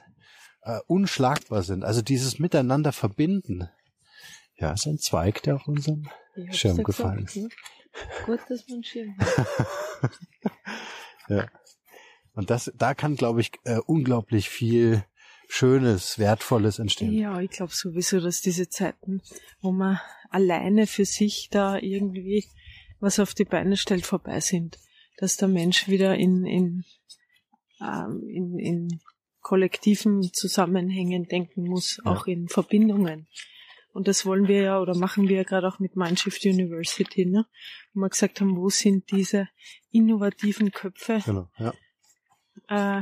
äh, 0.62 0.79
unschlagbar 0.86 1.63
sind. 1.63 1.84
Also 1.84 2.01
dieses 2.01 2.38
Miteinander 2.38 2.91
verbinden. 2.91 3.69
Ja, 4.57 4.74
ist 4.74 4.86
ein 4.86 5.00
Zweig, 5.00 5.41
der 5.43 5.55
auf 5.55 5.67
unserem 5.67 6.10
Schirm 6.51 6.84
gefallen 6.84 7.25
ist. 7.25 7.38
Ne? 7.38 7.50
Gut, 8.25 8.39
dass 8.50 8.67
man 8.67 8.84
Schirm 8.84 9.15
hat. 9.19 10.12
ja. 11.29 11.48
Und 12.34 12.51
das, 12.51 12.72
da 12.75 12.93
kann, 12.93 13.15
glaube 13.15 13.41
ich, 13.41 13.51
äh, 13.63 13.79
unglaublich 13.79 14.50
viel 14.50 15.03
Schönes, 15.48 16.20
Wertvolles 16.20 16.80
entstehen. 16.80 17.13
Ja, 17.13 17.39
ich 17.39 17.50
glaube 17.51 17.74
sowieso, 17.74 18.20
dass 18.20 18.42
diese 18.42 18.70
Zeiten, 18.70 19.22
wo 19.62 19.72
man 19.72 20.00
alleine 20.30 20.88
für 20.88 21.06
sich 21.06 21.50
da 21.50 21.77
irgendwie 21.77 22.46
was 23.00 23.20
auf 23.20 23.34
die 23.34 23.46
Beine 23.46 23.77
stellt, 23.77 24.06
vorbei 24.06 24.39
sind. 24.39 24.77
Dass 25.18 25.38
der 25.38 25.48
Mensch 25.48 25.88
wieder 25.88 26.16
in, 26.16 26.46
in, 26.46 26.84
ähm, 27.82 28.24
in, 28.27 28.60
in 28.60 29.01
kollektiven 29.42 30.22
Zusammenhängen 30.34 31.27
denken 31.27 31.63
muss, 31.63 32.01
ja. 32.04 32.12
auch 32.12 32.27
in 32.27 32.50
Verbindungen. 32.50 33.27
Und 33.94 34.08
das 34.08 34.25
wollen 34.25 34.48
wir 34.48 34.62
ja 34.62 34.80
oder 34.80 34.96
machen 34.96 35.27
wir 35.30 35.38
ja 35.38 35.44
gerade 35.44 35.68
auch 35.68 35.80
mit 35.80 35.96
Mindshift 35.96 36.46
University, 36.46 37.25
ne? 37.25 37.46
Wo 37.94 38.01
wir 38.01 38.10
gesagt 38.10 38.42
haben, 38.42 38.58
wo 38.58 38.70
sind 38.70 39.12
diese 39.12 39.48
innovativen 39.92 40.72
Köpfe, 40.72 41.22
genau, 41.25 41.50
ja 41.58 41.74
äh, 42.68 43.01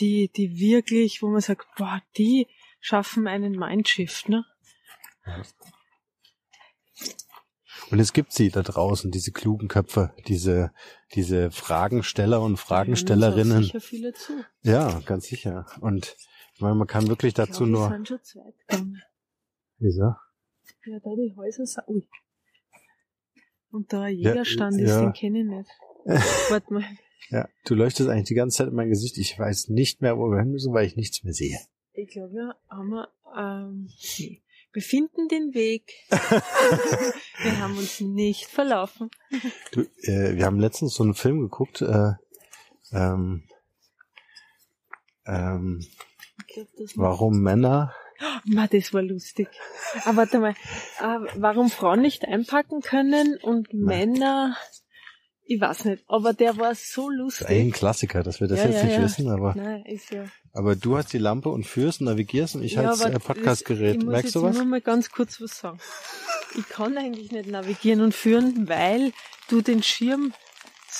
die, 0.00 0.30
die 0.34 0.58
wirklich, 0.58 1.22
wo 1.22 1.28
man 1.28 1.40
sagt, 1.40 1.66
boah, 1.76 2.02
die 2.16 2.46
schaffen 2.80 3.26
einen 3.26 3.52
Mindshift, 3.52 4.28
ne? 4.28 4.44
Und 7.90 8.00
es 8.00 8.12
gibt 8.12 8.32
sie 8.32 8.50
da 8.50 8.62
draußen, 8.62 9.10
diese 9.10 9.32
klugen 9.32 9.68
Köpfe, 9.68 10.12
diese, 10.26 10.72
diese 11.14 11.50
Fragensteller 11.50 12.42
und 12.42 12.58
Fragenstellerinnen. 12.58 13.62
Sicher 13.62 13.80
viele 13.80 14.12
zu. 14.12 14.44
Ja, 14.62 15.00
ganz 15.06 15.26
sicher. 15.26 15.66
Und 15.80 16.16
ich 16.54 16.60
meine, 16.60 16.74
man 16.74 16.86
kann 16.86 17.08
wirklich 17.08 17.34
dazu 17.34 17.64
ich 17.64 17.70
nur. 17.70 17.88
Sind 17.88 18.08
schon 18.08 18.22
zweit 18.22 18.54
Wieso? 19.78 20.02
Ja, 20.02 20.98
da 21.02 21.10
die 21.14 21.34
Häuser 21.36 21.64
sind. 21.64 21.88
Ui. 21.88 22.08
Und 23.70 23.92
da 23.92 24.06
Jägerstand 24.08 24.76
ja, 24.78 24.84
ist, 24.84 24.90
ja. 24.90 25.00
den 25.00 25.12
kenne 25.12 25.40
ich 25.40 25.46
nicht. 25.46 25.70
Warte 26.50 26.72
mal. 26.72 26.84
Ja, 27.30 27.48
du 27.64 27.74
leuchtest 27.74 28.08
eigentlich 28.08 28.28
die 28.28 28.34
ganze 28.34 28.58
Zeit 28.58 28.68
in 28.68 28.74
mein 28.74 28.88
Gesicht. 28.88 29.18
Ich 29.18 29.38
weiß 29.38 29.68
nicht 29.68 30.00
mehr, 30.00 30.16
wo 30.16 30.30
wir 30.30 30.40
hin 30.40 30.50
müssen, 30.50 30.72
weil 30.72 30.86
ich 30.86 30.96
nichts 30.96 31.24
mehr 31.24 31.34
sehe. 31.34 31.58
Ich 31.92 32.10
glaube, 32.10 32.32
wir 32.32 32.54
haben 32.70 33.04
ähm, 33.36 33.88
wir 34.72 34.82
finden 34.82 35.28
den 35.28 35.54
Weg. 35.54 35.92
wir 36.10 37.58
haben 37.58 37.76
uns 37.76 38.00
nicht 38.00 38.46
verlaufen. 38.46 39.10
Du, 39.72 39.82
äh, 40.02 40.36
wir 40.36 40.44
haben 40.44 40.60
letztens 40.60 40.94
so 40.94 41.02
einen 41.02 41.14
Film 41.14 41.40
geguckt. 41.40 41.82
Äh, 41.82 42.12
ähm, 42.92 43.44
ähm, 45.26 45.86
glaub, 46.46 46.68
warum 46.96 47.40
Männer 47.40 47.94
Ma, 48.44 48.66
das 48.66 48.92
war 48.92 49.02
lustig. 49.02 49.48
Aber 50.04 50.18
warte 50.18 50.38
mal, 50.40 50.54
äh, 51.00 51.18
warum 51.36 51.70
Frauen 51.70 52.00
nicht 52.00 52.24
einpacken 52.24 52.80
können 52.80 53.38
und 53.40 53.68
Nein. 53.72 54.10
Männer 54.10 54.56
ich 55.50 55.58
weiß 55.58 55.86
nicht, 55.86 56.04
aber 56.08 56.34
der 56.34 56.58
war 56.58 56.74
so 56.74 57.08
lustig. 57.08 57.48
Ein 57.48 57.72
Klassiker, 57.72 58.22
dass 58.22 58.38
wir 58.38 58.48
das 58.48 58.58
ja, 58.58 58.66
jetzt 58.66 58.76
ja, 58.76 58.84
nicht 58.84 58.96
ja. 58.96 59.02
wissen, 59.02 59.30
aber. 59.30 59.54
Nein, 59.56 59.82
ist 59.86 60.10
ja. 60.10 60.24
Aber 60.52 60.76
du 60.76 60.98
hast 60.98 61.10
die 61.14 61.18
Lampe 61.18 61.48
und 61.48 61.64
führst 61.64 62.00
und 62.00 62.06
navigierst 62.06 62.54
und 62.54 62.62
ich 62.62 62.74
ja, 62.74 62.82
halt 62.82 63.00
das 63.00 63.24
Podcastgerät. 63.24 63.96
Ich 63.96 64.04
muss 64.04 64.12
Merkst 64.12 64.34
du 64.34 64.42
was? 64.42 64.54
nur 64.54 64.66
mal 64.66 64.82
ganz 64.82 65.10
kurz 65.10 65.40
was 65.40 65.58
sagen. 65.58 65.78
Ich 66.58 66.68
kann 66.68 66.98
eigentlich 66.98 67.32
nicht 67.32 67.48
navigieren 67.48 68.02
und 68.02 68.14
führen, 68.14 68.68
weil 68.68 69.12
du 69.48 69.62
den 69.62 69.82
Schirm 69.82 70.34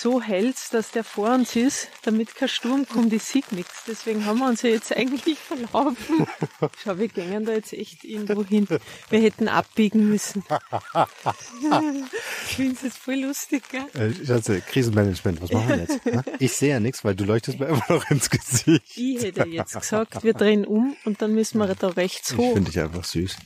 so 0.01 0.23
hältst, 0.23 0.75
dass 0.75 0.91
der 0.91 1.05
vor 1.05 1.35
uns 1.35 1.57
ist, 1.57 1.89
damit 2.03 2.35
kein 2.35 2.49
Sturm 2.49 2.87
kommt, 2.87 3.13
ich 3.13 3.23
sehe 3.23 3.43
nichts. 3.51 3.85
Deswegen 3.87 4.25
haben 4.25 4.39
wir 4.39 4.47
uns 4.47 4.63
ja 4.63 4.71
jetzt 4.71 4.97
eigentlich 4.97 5.39
verlaufen. 5.39 6.27
Schau, 6.85 6.99
wir 6.99 7.09
gehen 7.09 7.45
da 7.45 7.53
jetzt 7.53 7.73
echt 7.73 8.05
irgendwo 8.05 8.45
hin. 8.45 8.67
Wir 9.11 9.21
hätten 9.21 9.49
abbiegen 9.49 10.09
müssen. 10.09 10.45
ich 12.49 12.55
finde 12.55 12.75
es 12.75 12.83
jetzt 12.83 12.99
voll 12.99 13.17
lustig, 13.17 13.63
gell? 13.71 13.87
Äh, 13.95 14.25
Schatze, 14.25 14.61
Krisenmanagement, 14.61 15.43
was 15.43 15.51
machen 15.51 15.69
wir 15.69 15.77
jetzt? 15.77 16.01
Ich 16.41 16.53
sehe 16.53 16.71
ja 16.71 16.81
nichts, 16.81 17.05
weil 17.05 17.15
du 17.15 17.25
leuchtest 17.25 17.59
mir 17.59 17.67
immer 17.67 17.85
noch 17.89 18.11
ins 18.11 18.31
Gesicht. 18.31 18.97
Ich 18.97 19.23
hätte 19.23 19.47
jetzt 19.49 19.79
gesagt, 19.79 20.23
wir 20.23 20.35
drehen 20.35 20.65
um 20.65 20.97
und 21.05 21.23
dann 21.23 21.35
müssen 21.35 21.59
wir 21.59 21.75
da 21.75 21.89
rechts 21.89 22.37
hoch. 22.37 22.49
Ich 22.49 22.55
finde 22.55 22.71
dich 22.71 22.81
einfach 22.81 23.05
süß. 23.05 23.37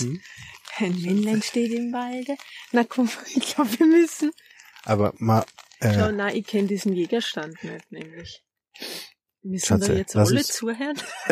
hm? 0.00 0.20
ein 0.78 1.02
Männlein 1.02 1.42
steht 1.42 1.72
im 1.72 1.92
Walde. 1.92 2.36
Na 2.72 2.84
komm, 2.84 3.08
ich 3.34 3.54
glaube, 3.54 3.78
wir 3.78 3.86
müssen 3.86 4.32
Aber 4.88 5.12
mal, 5.18 5.44
Schau, 5.80 6.08
äh, 6.08 6.12
nein, 6.12 6.34
ich 6.36 6.46
kenne 6.46 6.66
diesen 6.66 6.92
Jägerstand 6.94 7.62
nicht, 7.62 7.92
nämlich. 7.92 8.42
Müssen 9.42 9.80
da 9.80 9.92
jetzt 9.92 10.16
alle 10.16 10.42
zuhören? 10.42 10.96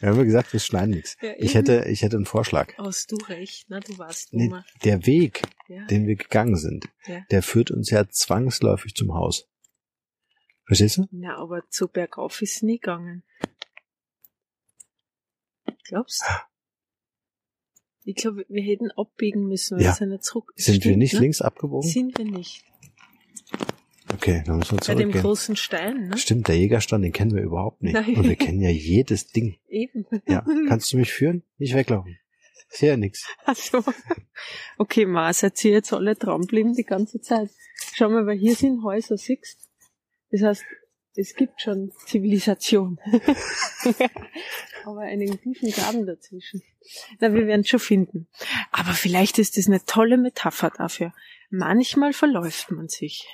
wir 0.00 0.08
haben 0.08 0.16
ja 0.18 0.22
gesagt, 0.24 0.52
wir 0.52 0.60
schneiden 0.60 0.90
nichts. 0.90 1.16
Ja, 1.22 1.32
Ich 1.38 1.54
hätte, 1.54 1.84
ich 1.88 2.02
hätte 2.02 2.16
einen 2.16 2.26
Vorschlag. 2.26 2.74
Hast 2.76 3.12
du 3.12 3.16
recht, 3.28 3.66
na, 3.68 3.78
du 3.80 3.96
warst 3.96 4.32
Nee, 4.32 4.48
dummer. 4.48 4.64
der 4.84 5.06
Weg, 5.06 5.42
Ja, 5.68 5.86
den 5.86 6.06
wir 6.06 6.16
gegangen 6.16 6.56
sind, 6.56 6.86
Ja. 7.06 7.20
der 7.30 7.42
führt 7.42 7.70
uns 7.70 7.90
ja 7.90 8.08
zwangsläufig 8.08 8.94
zum 8.94 9.14
Haus. 9.14 9.48
Verstehst 10.66 10.96
du? 10.98 11.06
Na, 11.12 11.36
aber 11.38 11.62
zu 11.70 11.86
bergauf 11.86 12.42
ist 12.42 12.62
nie 12.64 12.78
gegangen. 12.80 13.22
Glaubst 15.84 16.22
du? 16.22 16.32
Ich 18.08 18.14
glaube, 18.14 18.46
wir 18.48 18.62
hätten 18.62 18.90
abbiegen 18.92 19.48
müssen, 19.48 19.76
weil 19.76 19.84
Ja. 19.84 19.90
wir 19.90 19.94
sind 19.96 20.12
ja 20.12 20.20
zurück. 20.20 20.52
Sind 20.56 20.76
wir 20.76 20.80
Stimmt, 20.80 20.98
nicht 20.98 21.14
ne? 21.14 21.20
links 21.20 21.42
abgebogen? 21.42 21.88
Sind 21.90 22.16
wir 22.16 22.24
nicht. 22.24 22.64
Okay, 24.14 24.44
dann 24.46 24.58
müssen 24.58 24.72
wir 24.72 24.78
Bei 24.78 24.94
dem 24.94 24.98
zurückgehen. 25.10 25.22
großen 25.22 25.56
Stein, 25.56 26.08
ne? 26.08 26.16
Stimmt, 26.16 26.46
der 26.46 26.56
Jägerstand, 26.56 27.04
den 27.04 27.12
kennen 27.12 27.34
wir 27.34 27.42
überhaupt 27.42 27.82
nicht. 27.82 27.94
Nein. 27.94 28.14
Und 28.16 28.28
wir 28.28 28.36
kennen 28.36 28.60
ja 28.60 28.70
jedes 28.70 29.26
Ding. 29.32 29.56
Eben. 29.68 30.06
Ja, 30.28 30.44
kannst 30.68 30.92
du 30.92 30.98
mich 30.98 31.12
führen? 31.12 31.42
Nicht 31.58 31.74
weglaufen. 31.74 32.16
Sehe 32.68 32.90
ja 32.90 32.96
nix. 32.96 33.26
Ach 33.44 33.56
so. 33.56 33.82
Okay, 34.78 35.06
Ma, 35.06 35.32
seid 35.32 35.64
ihr 35.64 35.72
jetzt 35.72 35.92
alle 35.92 36.14
dran 36.14 36.42
geblieben 36.42 36.74
die 36.74 36.84
ganze 36.84 37.20
Zeit? 37.20 37.50
Schau 37.94 38.08
mal, 38.08 38.26
weil 38.26 38.38
hier 38.38 38.54
sind 38.54 38.82
Häuser, 38.84 39.16
siehst 39.16 39.68
Das 40.30 40.42
heißt, 40.42 40.64
es 41.18 41.34
gibt 41.34 41.60
schon 41.60 41.92
Zivilisation. 42.06 42.98
Aber 44.84 45.00
einen 45.00 45.40
tiefen 45.40 45.70
Graben 45.70 46.06
dazwischen. 46.06 46.62
Na, 47.18 47.32
wir 47.34 47.46
werden 47.46 47.64
schon 47.64 47.80
finden. 47.80 48.28
Aber 48.70 48.92
vielleicht 48.92 49.38
ist 49.38 49.56
das 49.56 49.66
eine 49.66 49.84
tolle 49.84 50.18
Metapher 50.18 50.70
dafür. 50.76 51.12
Manchmal 51.50 52.12
verläuft 52.12 52.70
man 52.70 52.88
sich. 52.88 53.26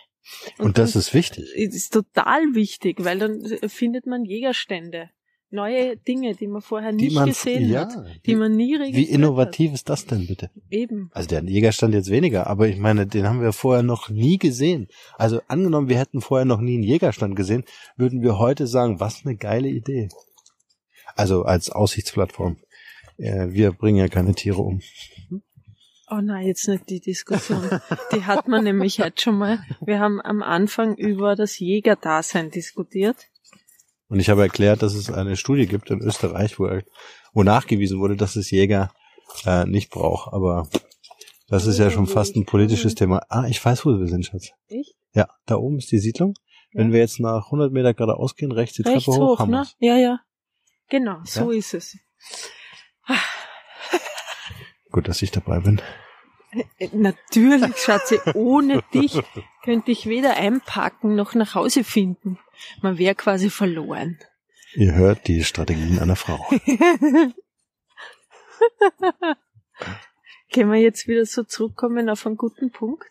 Und 0.58 0.78
das 0.78 0.92
dann 0.92 1.00
ist 1.00 1.14
wichtig. 1.14 1.52
ist 1.54 1.92
total 1.92 2.54
wichtig, 2.54 3.04
weil 3.04 3.18
dann 3.18 3.44
findet 3.68 4.06
man 4.06 4.24
Jägerstände. 4.24 5.10
Neue 5.52 5.98
Dinge, 5.98 6.34
die 6.34 6.46
man 6.46 6.62
vorher 6.62 6.92
Die 6.92 7.04
nicht 7.04 7.14
man, 7.14 7.28
gesehen 7.28 7.68
ja, 7.68 7.82
hat. 7.82 7.92
Die 8.24 8.34
man 8.34 8.52
nie 8.52 8.74
registriert 8.74 9.08
wie 9.08 9.12
innovativ 9.12 9.74
ist 9.74 9.88
das 9.90 10.06
denn 10.06 10.26
bitte? 10.26 10.46
Hat. 10.46 10.62
Eben. 10.70 11.10
Also 11.12 11.28
der 11.28 11.44
Jägerstand 11.44 11.92
jetzt 11.92 12.10
weniger, 12.10 12.46
aber 12.46 12.68
ich 12.68 12.78
meine, 12.78 13.06
den 13.06 13.28
haben 13.28 13.42
wir 13.42 13.52
vorher 13.52 13.82
noch 13.82 14.08
nie 14.08 14.38
gesehen. 14.38 14.88
Also 15.18 15.42
angenommen, 15.48 15.90
wir 15.90 15.98
hätten 15.98 16.22
vorher 16.22 16.46
noch 16.46 16.60
nie 16.60 16.74
einen 16.74 16.82
Jägerstand 16.84 17.36
gesehen, 17.36 17.64
würden 17.96 18.22
wir 18.22 18.38
heute 18.38 18.66
sagen, 18.66 18.98
was 18.98 19.26
eine 19.26 19.36
geile 19.36 19.68
Idee. 19.68 20.08
Also 21.14 21.42
als 21.42 21.68
Aussichtsplattform. 21.68 22.56
Äh, 23.18 23.48
Wir 23.50 23.72
bringen 23.72 23.98
ja 23.98 24.08
keine 24.08 24.34
Tiere 24.34 24.62
um. 24.62 24.80
Oh 26.10 26.20
nein, 26.22 26.46
jetzt 26.46 26.66
nicht 26.68 26.88
die 26.88 27.00
Diskussion. 27.00 27.62
Die 28.12 28.24
hat 28.24 28.48
man 28.48 28.64
nämlich 28.70 29.00
heute 29.00 29.20
schon 29.20 29.38
mal. 29.38 29.62
Wir 29.80 29.98
haben 29.98 30.20
am 30.20 30.42
Anfang 30.42 30.96
über 30.96 31.36
das 31.36 31.58
Jägerdasein 31.58 32.50
diskutiert. 32.50 33.16
Und 34.12 34.20
ich 34.20 34.28
habe 34.28 34.42
erklärt, 34.42 34.82
dass 34.82 34.92
es 34.92 35.10
eine 35.10 35.36
Studie 35.36 35.64
gibt 35.66 35.88
in 35.90 36.02
Österreich, 36.02 36.58
wo, 36.58 36.68
wo 37.32 37.42
nachgewiesen 37.44 37.98
wurde, 37.98 38.14
dass 38.14 38.36
es 38.36 38.50
Jäger 38.50 38.92
äh, 39.46 39.64
nicht 39.64 39.90
braucht. 39.90 40.34
Aber 40.34 40.68
das 41.48 41.64
ist 41.64 41.78
ja 41.78 41.90
schon 41.90 42.06
fast 42.06 42.36
ein 42.36 42.44
politisches 42.44 42.94
Thema. 42.94 43.22
Ah, 43.30 43.46
ich 43.48 43.64
weiß, 43.64 43.86
wo 43.86 43.98
wir 43.98 44.06
sind, 44.08 44.26
Schatz. 44.26 44.50
Ich? 44.68 44.94
Ja, 45.14 45.28
da 45.46 45.56
oben 45.56 45.78
ist 45.78 45.90
die 45.92 45.98
Siedlung. 45.98 46.34
Wenn 46.74 46.88
Ja. 46.88 46.92
wir 46.92 47.00
jetzt 47.00 47.20
nach 47.20 47.46
100 47.46 47.72
Meter 47.72 47.94
geradeaus 47.94 48.36
gehen, 48.36 48.52
rechts 48.52 48.76
die 48.76 48.82
Rechts 48.82 49.06
Treppe 49.06 49.16
hoch, 49.18 49.36
hoch, 49.36 49.38
haben 49.38 49.50
ne? 49.50 49.66
Ja, 49.78 49.96
ja. 49.96 50.20
Genau, 50.90 51.16
so 51.24 51.50
ist 51.50 51.72
es. 51.72 51.96
Gut, 54.90 55.08
dass 55.08 55.22
ich 55.22 55.30
dabei 55.30 55.60
bin. 55.60 55.80
Äh, 56.78 56.88
Natürlich, 56.92 57.76
Schatzi, 57.78 58.18
ohne 58.34 58.82
dich 58.92 59.20
könnte 59.64 59.90
ich 59.90 60.06
weder 60.06 60.36
einpacken 60.36 61.14
noch 61.14 61.34
nach 61.34 61.54
Hause 61.54 61.84
finden. 61.84 62.38
Man 62.82 62.98
wäre 62.98 63.14
quasi 63.14 63.50
verloren. 63.50 64.18
Ihr 64.74 64.94
hört 64.94 65.28
die 65.28 65.44
Strategien 65.44 65.98
einer 65.98 66.16
Frau. 66.16 66.38
Können 70.52 70.70
wir 70.70 70.80
jetzt 70.80 71.08
wieder 71.08 71.24
so 71.24 71.42
zurückkommen 71.44 72.08
auf 72.10 72.26
einen 72.26 72.36
guten 72.36 72.70
Punkt? 72.70 73.10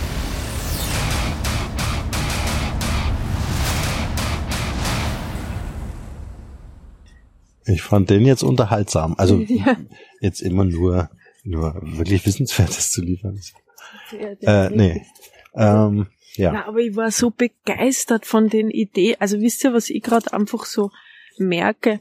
Ich 7.65 7.81
fand 7.81 8.09
den 8.09 8.25
jetzt 8.25 8.43
unterhaltsam. 8.43 9.15
Also 9.17 9.39
Ja. 9.47 9.77
jetzt 10.19 10.41
immer 10.41 10.65
nur, 10.65 11.09
nur 11.43 11.79
wirklich 11.83 12.25
Wissenswertes 12.25 12.91
zu 12.91 13.01
liefern. 13.01 13.39
Der- 14.11 14.37
Äh, 14.41 14.69
nee. 14.75 15.05
Ähm, 15.55 16.07
ja. 16.35 16.51
Na, 16.53 16.65
aber 16.67 16.79
ich 16.79 16.95
war 16.95 17.11
so 17.11 17.29
begeistert 17.29 18.25
von 18.25 18.47
den 18.49 18.69
Ideen. 18.69 19.17
Also 19.19 19.39
wisst 19.41 19.63
ihr, 19.63 19.73
was 19.73 19.89
ich 19.89 20.01
gerade 20.01 20.33
einfach 20.33 20.65
so 20.65 20.91
merke? 21.37 21.99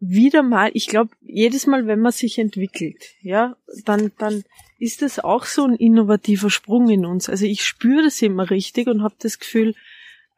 Wieder 0.00 0.44
mal, 0.44 0.70
ich 0.74 0.86
glaube, 0.86 1.10
jedes 1.20 1.66
Mal, 1.66 1.88
wenn 1.88 1.98
man 1.98 2.12
sich 2.12 2.38
entwickelt, 2.38 3.02
ja, 3.20 3.56
dann, 3.84 4.12
dann 4.18 4.44
ist 4.78 5.02
das 5.02 5.18
auch 5.18 5.44
so 5.44 5.64
ein 5.64 5.74
innovativer 5.74 6.50
Sprung 6.50 6.88
in 6.88 7.04
uns. 7.04 7.28
Also 7.28 7.46
ich 7.46 7.64
spüre 7.64 8.04
das 8.04 8.22
immer 8.22 8.48
richtig 8.48 8.86
und 8.86 9.02
habe 9.02 9.16
das 9.18 9.40
Gefühl, 9.40 9.74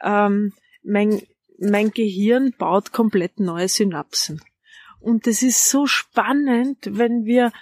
ähm, 0.02 0.54
mein, 0.82 1.20
mein 1.60 1.90
Gehirn 1.90 2.52
baut 2.56 2.92
komplett 2.92 3.38
neue 3.38 3.68
Synapsen. 3.68 4.42
Und 4.98 5.26
das 5.26 5.42
ist 5.42 5.68
so 5.68 5.86
spannend, 5.86 6.78
wenn 6.84 7.24
wir 7.24 7.52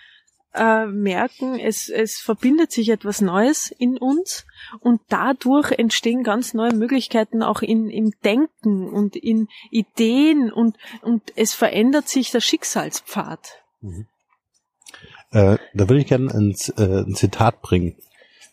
äh, 0.54 0.86
merken, 0.86 1.58
es, 1.58 1.88
es 1.88 2.18
verbindet 2.18 2.72
sich 2.72 2.88
etwas 2.88 3.20
Neues 3.20 3.70
in 3.70 3.96
uns 3.96 4.46
und 4.80 5.00
dadurch 5.08 5.72
entstehen 5.72 6.22
ganz 6.22 6.54
neue 6.54 6.74
Möglichkeiten 6.74 7.42
auch 7.42 7.62
in, 7.62 7.90
im 7.90 8.12
Denken 8.24 8.88
und 8.88 9.14
in 9.14 9.48
Ideen 9.70 10.50
und, 10.50 10.76
und 11.02 11.22
es 11.36 11.54
verändert 11.54 12.08
sich 12.08 12.30
der 12.30 12.40
Schicksalspfad. 12.40 13.62
Äh, 15.30 15.58
da 15.74 15.88
würde 15.88 16.00
ich 16.00 16.06
gerne 16.06 16.32
ein, 16.32 16.56
äh, 16.76 17.02
ein 17.02 17.14
Zitat 17.14 17.60
bringen. 17.60 17.96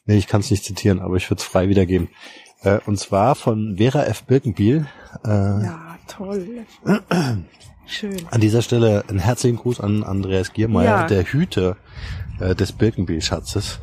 Nee, 0.05 0.17
ich 0.17 0.27
kann 0.27 0.41
es 0.41 0.51
nicht 0.51 0.63
zitieren, 0.63 0.99
aber 0.99 1.15
ich 1.15 1.29
würde 1.29 1.39
es 1.39 1.47
frei 1.47 1.69
wiedergeben. 1.69 2.09
Äh, 2.65 2.79
und 2.85 2.99
zwar 2.99 3.35
von 3.35 3.77
Vera 3.77 4.03
F. 4.03 4.23
Birkenbiel. 4.23 4.87
Äh, 5.23 5.29
Ja, 5.29 5.97
toll. 6.07 6.65
Schön. 7.85 8.17
An 8.31 8.41
dieser 8.41 8.61
Stelle 8.63 9.03
einen 9.07 9.19
herzlichen 9.19 9.57
Gruß 9.57 9.79
an 9.79 10.03
Andreas 10.03 10.51
Giermeier, 10.53 11.01
Ja. 11.01 11.07
der 11.07 11.23
Hüter 11.23 11.77
äh, 12.39 12.55
des 12.55 12.71
Birkenbiel-Schatzes. 12.71 13.79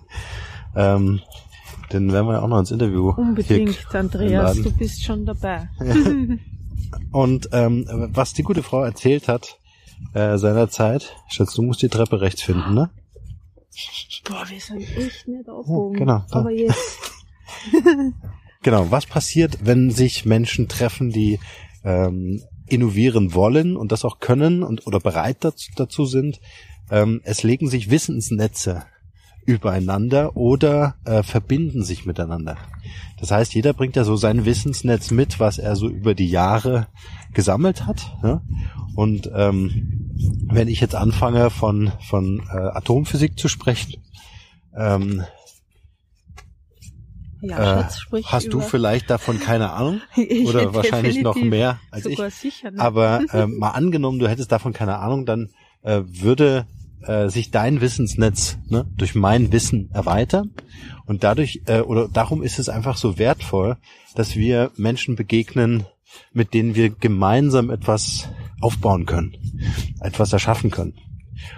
ähm, 0.76 1.20
den 1.92 2.12
werden 2.12 2.26
wir 2.26 2.34
ja 2.34 2.42
auch 2.42 2.48
noch 2.48 2.60
ins 2.60 2.70
Interview 2.70 3.10
Unbedingt, 3.10 3.86
Andreas, 3.94 4.56
du 4.56 4.70
bist 4.72 5.02
schon 5.04 5.26
dabei. 5.26 5.68
Und 7.10 7.48
ähm, 7.52 7.86
was 8.12 8.32
die 8.32 8.42
gute 8.44 8.62
Frau 8.62 8.82
erzählt 8.84 9.26
hat 9.28 9.58
äh, 10.14 10.38
seinerzeit, 10.38 11.16
Schatz, 11.28 11.54
du 11.54 11.62
musst 11.62 11.82
die 11.82 11.88
Treppe 11.88 12.20
rechts 12.20 12.42
finden, 12.42 12.74
ne? 12.74 12.90
Boah, 14.28 14.44
wir 14.48 14.60
sind 14.60 14.80
echt 14.96 15.26
nicht 15.26 15.48
aufgehoben. 15.48 15.98
genau, 15.98 16.22
da. 16.30 16.38
Aber 16.38 16.50
jetzt. 16.52 16.76
Genau, 18.62 18.90
was 18.90 19.04
passiert, 19.04 19.58
wenn 19.62 19.90
sich 19.90 20.24
Menschen 20.24 20.68
treffen, 20.68 21.10
die 21.10 21.38
ähm, 21.84 22.40
innovieren 22.66 23.34
wollen 23.34 23.76
und 23.76 23.92
das 23.92 24.06
auch 24.06 24.20
können 24.20 24.62
und 24.62 24.86
oder 24.86 25.00
bereit 25.00 25.36
dazu, 25.40 25.70
dazu 25.76 26.06
sind? 26.06 26.40
ähm, 26.90 27.20
es 27.24 27.42
legen 27.42 27.68
sich 27.68 27.90
Wissensnetze 27.90 28.84
übereinander 29.46 30.36
oder 30.36 30.94
äh, 31.04 31.22
verbinden 31.22 31.84
sich 31.84 32.06
miteinander. 32.06 32.56
Das 33.20 33.30
heißt, 33.30 33.54
jeder 33.54 33.74
bringt 33.74 33.94
ja 33.96 34.04
so 34.04 34.16
sein 34.16 34.46
Wissensnetz 34.46 35.10
mit, 35.10 35.38
was 35.38 35.58
er 35.58 35.76
so 35.76 35.88
über 35.88 36.14
die 36.14 36.28
Jahre 36.28 36.86
gesammelt 37.34 37.84
hat. 37.84 38.16
Ja? 38.22 38.42
Und 38.94 39.30
ähm, 39.34 40.10
wenn 40.48 40.68
ich 40.68 40.80
jetzt 40.80 40.94
anfange 40.94 41.50
von, 41.50 41.92
von 42.08 42.42
äh, 42.50 42.56
Atomphysik 42.56 43.38
zu 43.38 43.48
sprechen, 43.48 44.02
ähm, 44.74 45.24
Ja, 47.48 47.58
äh, 47.58 47.82
Schatz, 47.82 47.98
sprich 47.98 48.32
hast 48.32 48.52
du 48.52 48.60
vielleicht 48.60 49.10
davon 49.10 49.40
keine 49.40 49.72
Ahnung? 49.72 50.00
Oder 50.46 50.74
wahrscheinlich 50.74 51.20
noch 51.20 51.36
mehr 51.36 51.80
als 51.90 52.06
ich. 52.06 52.20
sicher. 52.34 52.70
Ne? 52.70 52.80
Aber 52.80 53.20
äh, 53.32 53.46
mal 53.46 53.70
angenommen, 53.70 54.18
du 54.18 54.28
hättest 54.28 54.52
davon 54.52 54.72
keine 54.72 54.98
Ahnung, 54.98 55.26
dann 55.26 55.50
äh, 55.82 56.02
würde 56.06 56.66
äh, 57.02 57.28
sich 57.28 57.50
dein 57.50 57.80
Wissensnetz 57.80 58.58
ne, 58.68 58.86
durch 58.96 59.14
mein 59.14 59.52
Wissen 59.52 59.90
erweitern. 59.92 60.52
Und 61.06 61.24
dadurch, 61.24 61.62
äh, 61.66 61.80
oder 61.80 62.08
darum 62.08 62.42
ist 62.42 62.58
es 62.58 62.68
einfach 62.68 62.96
so 62.96 63.18
wertvoll, 63.18 63.76
dass 64.14 64.36
wir 64.36 64.70
Menschen 64.76 65.16
begegnen, 65.16 65.86
mit 66.32 66.54
denen 66.54 66.74
wir 66.74 66.90
gemeinsam 66.90 67.70
etwas 67.70 68.28
aufbauen 68.60 69.04
können, 69.04 69.36
etwas 70.00 70.32
erschaffen 70.32 70.70
können. 70.70 70.94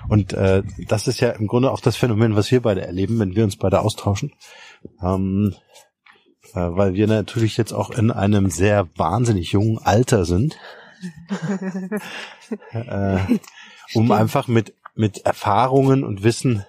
Und 0.08 0.32
äh, 0.32 0.62
das 0.88 1.06
ist 1.06 1.20
ja 1.20 1.30
im 1.30 1.46
Grunde 1.46 1.70
auch 1.70 1.80
das 1.80 1.96
Phänomen, 1.96 2.34
was 2.34 2.50
wir 2.50 2.62
beide 2.62 2.82
erleben, 2.86 3.18
wenn 3.18 3.36
wir 3.36 3.44
uns 3.44 3.56
beide 3.56 3.80
austauschen. 3.80 4.32
Ähm, 5.02 5.54
äh, 5.54 5.65
weil 6.52 6.94
wir 6.94 7.06
natürlich 7.06 7.56
jetzt 7.56 7.72
auch 7.72 7.90
in 7.90 8.10
einem 8.10 8.50
sehr 8.50 8.88
wahnsinnig 8.96 9.52
jungen 9.52 9.78
Alter 9.78 10.24
sind. 10.24 10.58
äh, 12.72 13.18
um 13.94 14.12
einfach 14.12 14.48
mit, 14.48 14.74
mit 14.94 15.18
Erfahrungen 15.26 16.04
und 16.04 16.22
Wissen 16.22 16.64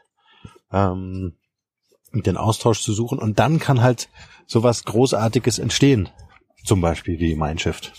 ähm, 0.72 1.34
den 2.14 2.38
Austausch 2.38 2.82
zu 2.82 2.94
suchen. 2.94 3.20
Und 3.20 3.40
dann 3.40 3.60
kann 3.60 3.82
halt 3.82 4.10
sowas 4.46 4.84
Großartiges 4.84 5.60
entstehen. 5.60 6.10
Zum 6.64 6.82
Beispiel 6.82 7.20
wie 7.20 7.36
Mindshift. 7.36 7.94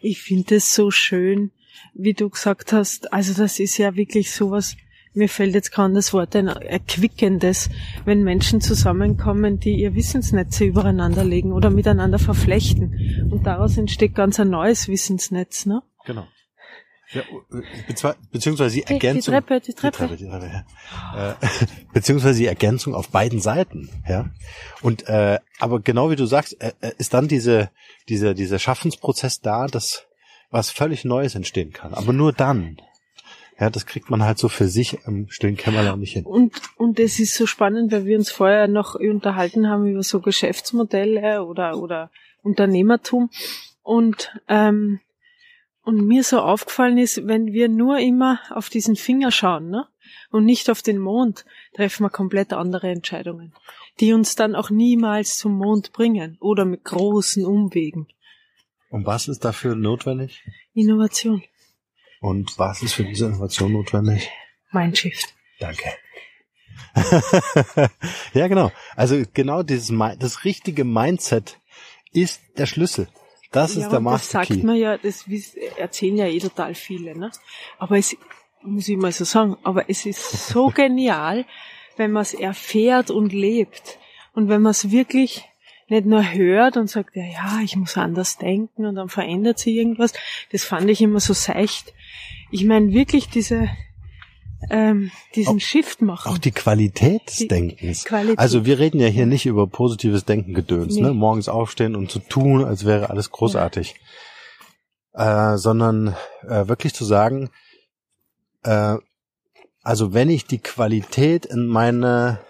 Ich 0.00 0.22
finde 0.22 0.56
es 0.56 0.74
so 0.74 0.90
schön, 0.90 1.50
wie 1.94 2.14
du 2.14 2.30
gesagt 2.30 2.72
hast. 2.72 3.12
Also 3.12 3.34
das 3.34 3.58
ist 3.58 3.76
ja 3.78 3.96
wirklich 3.96 4.32
sowas, 4.32 4.76
mir 5.14 5.28
fällt 5.28 5.54
jetzt 5.54 5.72
gerade 5.72 5.94
das 5.94 6.12
Wort 6.12 6.36
ein, 6.36 6.48
erquickendes, 6.48 7.70
wenn 8.04 8.22
Menschen 8.22 8.60
zusammenkommen, 8.60 9.58
die 9.58 9.74
ihr 9.80 9.94
Wissensnetze 9.94 10.64
übereinander 10.64 11.24
legen 11.24 11.52
oder 11.52 11.70
miteinander 11.70 12.18
verflechten. 12.18 13.28
Und 13.30 13.46
daraus 13.46 13.76
entsteht 13.76 14.14
ganz 14.14 14.38
ein 14.40 14.50
neues 14.50 14.88
Wissensnetz, 14.88 15.66
ne? 15.66 15.82
Genau. 16.04 16.26
Ja, 17.10 17.22
beziehungsweise 18.32 18.74
die 18.74 18.84
Hey, 18.86 18.98
die 18.98 19.06
Ergänzung. 19.06 19.32
Treppe, 19.32 19.60
die 19.60 19.72
Treppe. 19.72 20.14
Die 20.14 20.28
Treppe, 20.28 20.64
ja. 21.14 21.30
äh, 21.30 21.34
beziehungsweise 21.94 22.38
die 22.38 22.46
Ergänzung 22.46 22.94
auf 22.94 23.08
beiden 23.08 23.40
Seiten, 23.40 23.88
ja. 24.06 24.28
Und 24.82 25.08
äh, 25.08 25.38
aber 25.58 25.80
genau 25.80 26.10
wie 26.10 26.16
du 26.16 26.26
sagst, 26.26 26.60
äh, 26.60 26.72
äh, 26.82 26.92
ist 26.98 27.14
dann 27.14 27.26
diese 27.26 27.70
dieser 28.10 28.34
dieser 28.34 28.58
Schaffensprozess 28.58 29.40
da, 29.40 29.68
dass 29.68 30.06
was 30.50 30.70
völlig 30.70 31.06
Neues 31.06 31.34
entstehen 31.34 31.72
kann. 31.72 31.94
Aber 31.94 32.12
nur 32.12 32.32
dann. 32.32 32.76
Ja, 33.60 33.70
das 33.70 33.86
kriegt 33.86 34.08
man 34.08 34.22
halt 34.22 34.38
so 34.38 34.48
für 34.48 34.68
sich 34.68 34.98
im 35.06 35.28
stillen 35.30 35.56
Kämmerlein 35.56 35.98
nicht 35.98 36.12
hin. 36.12 36.24
Und, 36.24 36.52
und 36.76 37.00
es 37.00 37.18
ist 37.18 37.34
so 37.34 37.46
spannend, 37.46 37.90
weil 37.90 38.06
wir 38.06 38.16
uns 38.16 38.30
vorher 38.30 38.68
noch 38.68 38.94
unterhalten 38.94 39.68
haben 39.68 39.88
über 39.88 40.02
so 40.04 40.20
Geschäftsmodelle 40.20 41.44
oder, 41.44 41.76
oder 41.76 42.10
Unternehmertum. 42.42 43.30
Und, 43.82 44.32
ähm, 44.48 45.00
und 45.82 46.06
mir 46.06 46.22
so 46.22 46.40
aufgefallen 46.40 46.98
ist, 46.98 47.26
wenn 47.26 47.52
wir 47.52 47.68
nur 47.68 47.98
immer 47.98 48.38
auf 48.50 48.68
diesen 48.68 48.94
Finger 48.94 49.32
schauen, 49.32 49.70
ne? 49.70 49.88
Und 50.30 50.44
nicht 50.44 50.70
auf 50.70 50.82
den 50.82 50.98
Mond, 50.98 51.44
treffen 51.74 52.04
wir 52.04 52.10
komplett 52.10 52.52
andere 52.52 52.90
Entscheidungen, 52.90 53.54
die 53.98 54.12
uns 54.12 54.36
dann 54.36 54.54
auch 54.54 54.70
niemals 54.70 55.38
zum 55.38 55.56
Mond 55.56 55.92
bringen 55.92 56.36
oder 56.40 56.64
mit 56.64 56.84
großen 56.84 57.44
Umwegen. 57.44 58.06
Und 58.90 59.06
was 59.06 59.28
ist 59.28 59.44
dafür 59.44 59.74
notwendig? 59.74 60.42
Innovation, 60.74 61.42
Und 62.20 62.58
was 62.58 62.82
ist 62.82 62.94
für 62.94 63.04
diese 63.04 63.26
Innovation 63.26 63.72
notwendig? 63.72 64.30
Mindshift. 64.72 65.34
Danke. 65.58 65.90
ja, 68.34 68.48
genau. 68.48 68.72
Also 68.96 69.22
genau 69.32 69.62
dieses 69.62 69.92
das 70.18 70.44
richtige 70.44 70.84
Mindset 70.84 71.58
ist 72.12 72.40
der 72.56 72.66
Schlüssel. 72.66 73.08
Das 73.50 73.74
ja, 73.74 73.82
ist 73.82 73.90
der 73.90 73.98
und 73.98 74.04
das 74.04 74.12
Master 74.12 74.44
sagt 74.44 74.62
man 74.62 74.76
ja, 74.76 74.98
das 74.98 75.26
erzählen 75.76 76.16
ja 76.16 76.26
eh 76.26 76.38
total 76.38 76.74
viele, 76.74 77.16
ne? 77.16 77.30
Aber 77.78 77.96
es, 77.96 78.16
muss 78.62 78.88
ich 78.88 78.96
mal 78.96 79.12
so 79.12 79.24
sagen, 79.24 79.56
aber 79.62 79.88
es 79.88 80.04
ist 80.06 80.48
so 80.48 80.68
genial, 80.74 81.46
wenn 81.96 82.12
man 82.12 82.22
es 82.22 82.34
erfährt 82.34 83.10
und 83.10 83.32
lebt. 83.32 83.98
Und 84.34 84.48
wenn 84.48 84.62
man 84.62 84.70
es 84.70 84.90
wirklich 84.90 85.44
nicht 85.90 86.06
nur 86.06 86.22
hört 86.22 86.76
und 86.76 86.88
sagt, 86.88 87.16
ja, 87.16 87.24
ja, 87.24 87.60
ich 87.62 87.76
muss 87.76 87.96
anders 87.96 88.38
denken 88.38 88.86
und 88.86 88.94
dann 88.94 89.08
verändert 89.08 89.58
sich 89.58 89.74
irgendwas. 89.74 90.12
Das 90.52 90.64
fand 90.64 90.88
ich 90.90 91.00
immer 91.00 91.20
so 91.20 91.32
seicht. 91.32 91.94
Ich 92.50 92.64
meine 92.64 92.92
wirklich 92.92 93.28
diese, 93.28 93.68
ähm, 94.70 95.10
diesen 95.34 95.60
Shift 95.60 96.02
machen. 96.02 96.32
Auch 96.32 96.38
die 96.38 96.50
Qualität 96.50 97.26
des 97.28 97.48
Denkens. 97.48 98.04
Qualität. 98.04 98.38
Also 98.38 98.64
wir 98.64 98.78
reden 98.78 99.00
ja 99.00 99.08
hier 99.08 99.26
nicht 99.26 99.46
über 99.46 99.66
positives 99.66 100.24
Denken 100.24 100.54
gedöns, 100.54 100.96
Nee. 100.96 101.02
ne? 101.02 101.14
Morgens 101.14 101.48
aufstehen 101.48 101.96
und 101.96 102.10
zu 102.10 102.18
tun, 102.18 102.64
als 102.64 102.84
wäre 102.84 103.10
alles 103.10 103.30
großartig. 103.30 103.94
Äh, 105.14 105.56
sondern 105.56 106.14
äh, 106.46 106.68
wirklich 106.68 106.94
zu 106.94 107.04
sagen, 107.04 107.50
äh, 108.62 108.96
also 109.82 110.12
wenn 110.12 110.28
ich 110.28 110.44
die 110.44 110.58
Qualität 110.58 111.46
in 111.46 111.66
meine, 111.66 112.40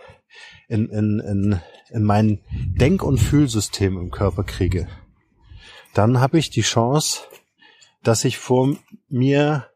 in, 0.69 0.89
in, 0.91 1.21
in, 1.21 1.61
in 1.91 2.03
mein 2.05 2.41
Denk- 2.53 3.03
und 3.03 3.19
Fühlsystem 3.19 3.99
im 3.99 4.11
Körper 4.11 4.45
kriege, 4.45 4.87
dann 5.95 6.21
habe 6.21 6.39
ich 6.39 6.51
die 6.51 6.63
Chance, 6.63 7.23
dass 8.03 8.25
ich 8.25 8.39
vor 8.39 8.77
mir 9.09 9.67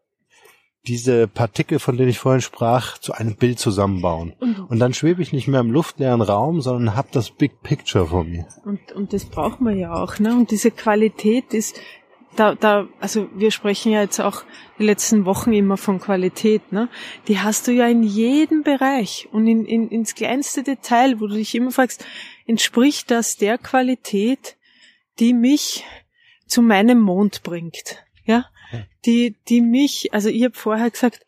diese 0.87 1.29
Partikel, 1.29 1.79
von 1.79 1.97
denen 1.97 2.09
ich 2.09 2.19
vorhin 2.19 2.41
sprach, 2.41 2.99
zu 2.99 3.13
einem 3.13 3.37
Bild 3.37 3.59
zusammenbauen. 3.61 4.35
Und, 4.41 4.59
Und 4.59 4.79
dann 4.81 4.95
schwebe 4.95 5.23
ich 5.23 5.33
nicht 5.33 5.47
mehr 5.47 5.61
im 5.61 5.71
luftleeren 5.71 6.23
Raum, 6.23 6.61
sondern 6.61 6.97
hab 6.97 7.13
das 7.13 7.31
Big 7.31 7.63
Picture 7.63 8.09
vor 8.09 8.25
mir. 8.25 8.47
Und, 8.65 8.91
und 8.93 9.13
das 9.13 9.25
braucht 9.25 9.61
man 9.61 9.79
ja 9.79 9.95
auch, 9.95 10.19
ne? 10.19 10.35
Und 10.35 10.51
diese 10.51 10.73
Qualität 10.73 11.55
ist, 11.55 11.77
da, 12.37 12.55
da, 12.55 12.89
also 13.01 13.29
wir 13.35 13.51
sprechen 13.51 13.93
ja 13.93 14.03
jetzt 14.03 14.21
auch 14.21 14.45
die 14.79 14.85
letzten 14.85 15.25
Wochen 15.25 15.53
immer 15.53 15.77
von 15.77 16.01
Qualität, 16.01 16.73
ne? 16.73 16.89
Die 17.29 17.39
hast 17.39 17.67
du 17.67 17.73
ja 17.73 17.87
in 17.87 18.03
jedem 18.03 18.63
Bereich 18.63 19.29
und 19.33 19.47
in, 19.47 19.65
in, 19.65 19.89
ins 19.89 20.15
kleinste 20.15 20.63
Detail, 20.63 21.21
wo 21.21 21.27
du 21.27 21.35
dich 21.35 21.55
immer 21.55 21.71
fragst, 21.71 22.05
entspricht 22.47 23.11
das 23.11 23.37
der 23.37 23.59
Qualität, 23.59 24.57
die 25.19 25.35
mich 25.35 25.85
zu 26.47 26.63
meinem 26.63 27.01
Mond 27.01 27.43
bringt, 27.43 28.03
ja? 28.25 28.47
Die, 29.05 29.37
die 29.49 29.61
mich, 29.61 30.15
also 30.15 30.31
ich 30.31 30.45
habe 30.45 30.55
vorher 30.55 30.91
gesagt 30.91 31.27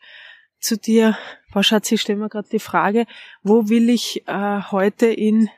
zu 0.59 0.77
dir, 0.77 1.15
boah 1.53 1.63
Schatz, 1.63 1.91
ich 1.91 2.01
stelle 2.01 2.19
mir 2.19 2.29
gerade 2.29 2.49
die 2.51 2.59
Frage, 2.59 3.05
wo 3.43 3.69
will 3.69 3.89
ich 3.89 4.27
äh, 4.27 4.61
heute 4.71 5.05
in 5.05 5.49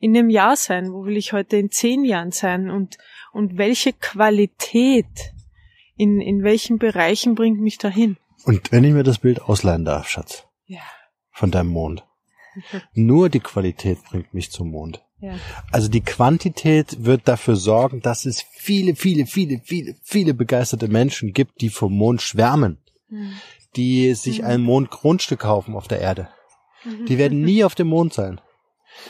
in 0.00 0.16
einem 0.16 0.30
Jahr 0.30 0.56
sein? 0.56 0.92
Wo 0.92 1.04
will 1.04 1.16
ich 1.16 1.32
heute 1.32 1.56
in 1.56 1.70
zehn 1.70 2.04
Jahren 2.04 2.32
sein? 2.32 2.70
Und, 2.70 2.98
und 3.32 3.56
welche 3.58 3.92
Qualität 3.92 5.32
in, 5.96 6.20
in 6.20 6.42
welchen 6.42 6.78
Bereichen 6.78 7.34
bringt 7.34 7.60
mich 7.60 7.78
dahin? 7.78 8.16
Und 8.44 8.72
wenn 8.72 8.84
ich 8.84 8.92
mir 8.92 9.02
das 9.02 9.18
Bild 9.18 9.42
ausleihen 9.42 9.84
darf, 9.84 10.08
Schatz, 10.08 10.46
Ja. 10.66 10.80
von 11.32 11.50
deinem 11.50 11.68
Mond. 11.68 12.04
Nur 12.94 13.28
die 13.28 13.40
Qualität 13.40 14.02
bringt 14.04 14.34
mich 14.34 14.50
zum 14.50 14.70
Mond. 14.70 15.04
Ja. 15.20 15.34
Also 15.70 15.88
die 15.88 16.00
Quantität 16.00 17.04
wird 17.04 17.28
dafür 17.28 17.54
sorgen, 17.56 18.00
dass 18.00 18.24
es 18.24 18.40
viele, 18.50 18.96
viele, 18.96 19.26
viele, 19.26 19.60
viele, 19.62 19.94
viele 20.02 20.32
begeisterte 20.34 20.88
Menschen 20.88 21.32
gibt, 21.34 21.60
die 21.60 21.68
vom 21.68 21.92
Mond 21.96 22.22
schwärmen, 22.22 22.78
Mhm. 23.08 23.32
die 23.76 24.14
sich 24.14 24.44
ein 24.44 24.62
Mondgrundstück 24.62 25.40
kaufen 25.40 25.74
auf 25.74 25.88
der 25.88 26.00
Erde. 26.00 26.28
Die 27.08 27.18
werden 27.18 27.42
nie 27.42 27.62
auf 27.64 27.74
dem 27.74 27.88
Mond 27.88 28.14
sein. 28.14 28.40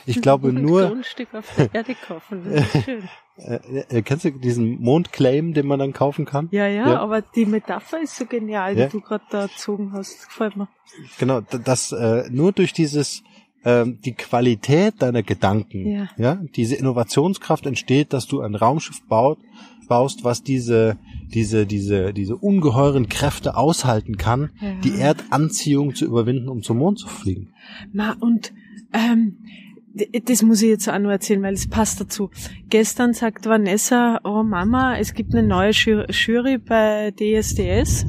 Ich 0.06 0.20
glaube 0.22 0.48
Ein 0.50 0.62
nur, 0.62 0.88
Grundstück 0.88 1.34
auf 1.34 1.46
der 1.56 1.74
Erde 1.74 1.94
kaufen, 1.94 2.42
das 2.44 2.74
ist 2.74 2.84
schön. 2.84 3.02
äh, 3.36 3.98
äh, 3.98 4.02
kennst 4.02 4.24
du 4.24 4.30
diesen 4.30 4.80
Mondclaim, 4.80 5.54
den 5.54 5.66
man 5.66 5.78
dann 5.78 5.92
kaufen 5.92 6.24
kann? 6.26 6.48
Ja, 6.52 6.66
ja, 6.66 6.88
Ja. 6.88 7.00
aber 7.00 7.22
die 7.22 7.46
Metapher 7.46 8.00
ist 8.02 8.16
so 8.16 8.26
genial, 8.26 8.76
Ja. 8.78 8.86
die 8.86 8.92
du 8.92 9.00
gerade 9.00 9.24
da 9.30 9.42
erzogen 9.42 9.92
hast. 9.92 10.28
Gefällt 10.28 10.56
mir. 10.56 10.68
Genau, 11.18 11.40
das 11.40 11.92
äh, 11.92 12.28
nur 12.30 12.52
durch 12.52 12.72
dieses 12.72 13.22
ähm, 13.62 13.98
die 14.02 14.14
Qualität 14.14 14.94
deiner 15.02 15.22
Gedanken, 15.22 15.86
Ja. 15.86 16.08
ja, 16.16 16.34
diese 16.56 16.76
Innovationskraft 16.76 17.66
entsteht, 17.66 18.12
dass 18.14 18.26
du 18.26 18.40
ein 18.40 18.54
Raumschiff 18.54 19.06
baut, 19.06 19.38
baust, 19.86 20.24
was 20.24 20.42
diese 20.42 20.96
diese 21.28 21.66
diese 21.66 22.12
diese 22.14 22.36
ungeheuren 22.36 23.08
Kräfte 23.08 23.56
aushalten 23.56 24.16
kann, 24.16 24.50
Ja. 24.60 24.72
die 24.82 24.98
Erdanziehung 24.98 25.94
zu 25.94 26.06
überwinden, 26.06 26.48
um 26.48 26.62
zum 26.62 26.78
Mond 26.78 26.98
zu 27.00 27.08
fliegen. 27.08 27.52
Ma, 27.92 28.16
und 28.20 28.52
ähm, 28.94 29.38
das 29.92 30.42
muss 30.42 30.62
ich 30.62 30.68
jetzt 30.68 30.88
auch 30.88 30.98
noch 30.98 31.10
erzählen, 31.10 31.42
weil 31.42 31.54
es 31.54 31.68
passt 31.68 32.00
dazu. 32.00 32.30
Gestern 32.68 33.12
sagt 33.12 33.46
Vanessa, 33.46 34.20
oh 34.24 34.42
Mama, 34.42 34.96
es 34.98 35.14
gibt 35.14 35.34
eine 35.34 35.46
neue 35.46 35.72
Jury 35.72 36.58
bei 36.58 37.10
DSDS. 37.10 38.06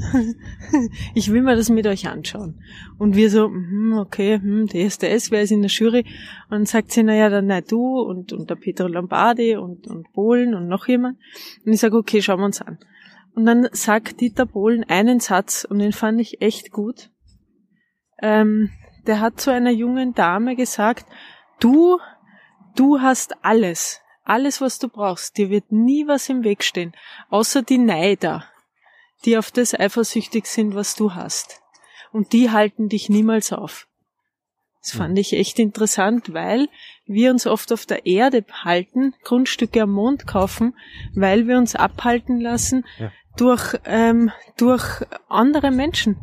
ich 1.14 1.32
will 1.32 1.42
mir 1.42 1.56
das 1.56 1.70
mit 1.70 1.86
euch 1.86 2.08
anschauen. 2.08 2.60
Und 2.98 3.16
wir 3.16 3.30
so, 3.30 3.46
hm, 3.46 3.94
okay, 3.98 4.38
hm, 4.40 4.68
DSDS, 4.68 5.32
wer 5.32 5.42
ist 5.42 5.50
in 5.50 5.62
der 5.62 5.70
Jury? 5.70 6.04
Und 6.44 6.50
dann 6.50 6.66
sagt 6.66 6.92
sie, 6.92 7.02
naja, 7.02 7.28
dann 7.28 7.46
nein, 7.46 7.64
du 7.68 8.00
und, 8.00 8.32
und 8.32 8.48
der 8.48 8.56
Peter 8.56 8.88
Lombardi 8.88 9.56
und, 9.56 9.88
und 9.88 10.12
Bohlen 10.12 10.54
und 10.54 10.68
noch 10.68 10.86
jemand. 10.86 11.18
Und 11.66 11.72
ich 11.72 11.80
sage, 11.80 11.96
okay, 11.96 12.22
schauen 12.22 12.40
wir 12.40 12.46
uns 12.46 12.62
an. 12.62 12.78
Und 13.34 13.46
dann 13.46 13.68
sagt 13.72 14.20
Dieter 14.20 14.46
Bohlen 14.46 14.84
einen 14.84 15.18
Satz 15.18 15.66
und 15.68 15.78
den 15.78 15.92
fand 15.92 16.20
ich 16.20 16.42
echt 16.42 16.70
gut. 16.70 17.10
Ähm, 18.20 18.70
der 19.06 19.20
hat 19.20 19.40
zu 19.40 19.50
einer 19.50 19.70
jungen 19.70 20.14
Dame 20.14 20.54
gesagt, 20.54 21.06
Du, 21.62 22.00
du 22.74 23.00
hast 23.00 23.44
alles. 23.44 24.00
Alles, 24.24 24.60
was 24.60 24.80
du 24.80 24.88
brauchst. 24.88 25.38
Dir 25.38 25.48
wird 25.48 25.70
nie 25.70 26.08
was 26.08 26.28
im 26.28 26.42
Weg 26.42 26.64
stehen. 26.64 26.92
Außer 27.30 27.62
die 27.62 27.78
Neider, 27.78 28.44
die 29.24 29.38
auf 29.38 29.52
das 29.52 29.72
eifersüchtig 29.72 30.46
sind, 30.46 30.74
was 30.74 30.96
du 30.96 31.14
hast. 31.14 31.60
Und 32.10 32.32
die 32.32 32.50
halten 32.50 32.88
dich 32.88 33.08
niemals 33.08 33.52
auf. 33.52 33.86
Das 34.80 34.96
fand 34.96 35.16
ich 35.16 35.34
echt 35.34 35.60
interessant, 35.60 36.34
weil 36.34 36.68
wir 37.06 37.30
uns 37.30 37.46
oft 37.46 37.72
auf 37.72 37.86
der 37.86 38.06
Erde 38.06 38.44
halten, 38.64 39.14
Grundstücke 39.22 39.82
am 39.82 39.92
Mond 39.92 40.26
kaufen, 40.26 40.76
weil 41.14 41.46
wir 41.46 41.58
uns 41.58 41.76
abhalten 41.76 42.40
lassen 42.40 42.84
ja. 42.98 43.12
durch, 43.36 43.78
ähm, 43.84 44.32
durch 44.56 45.04
andere 45.28 45.70
Menschen. 45.70 46.16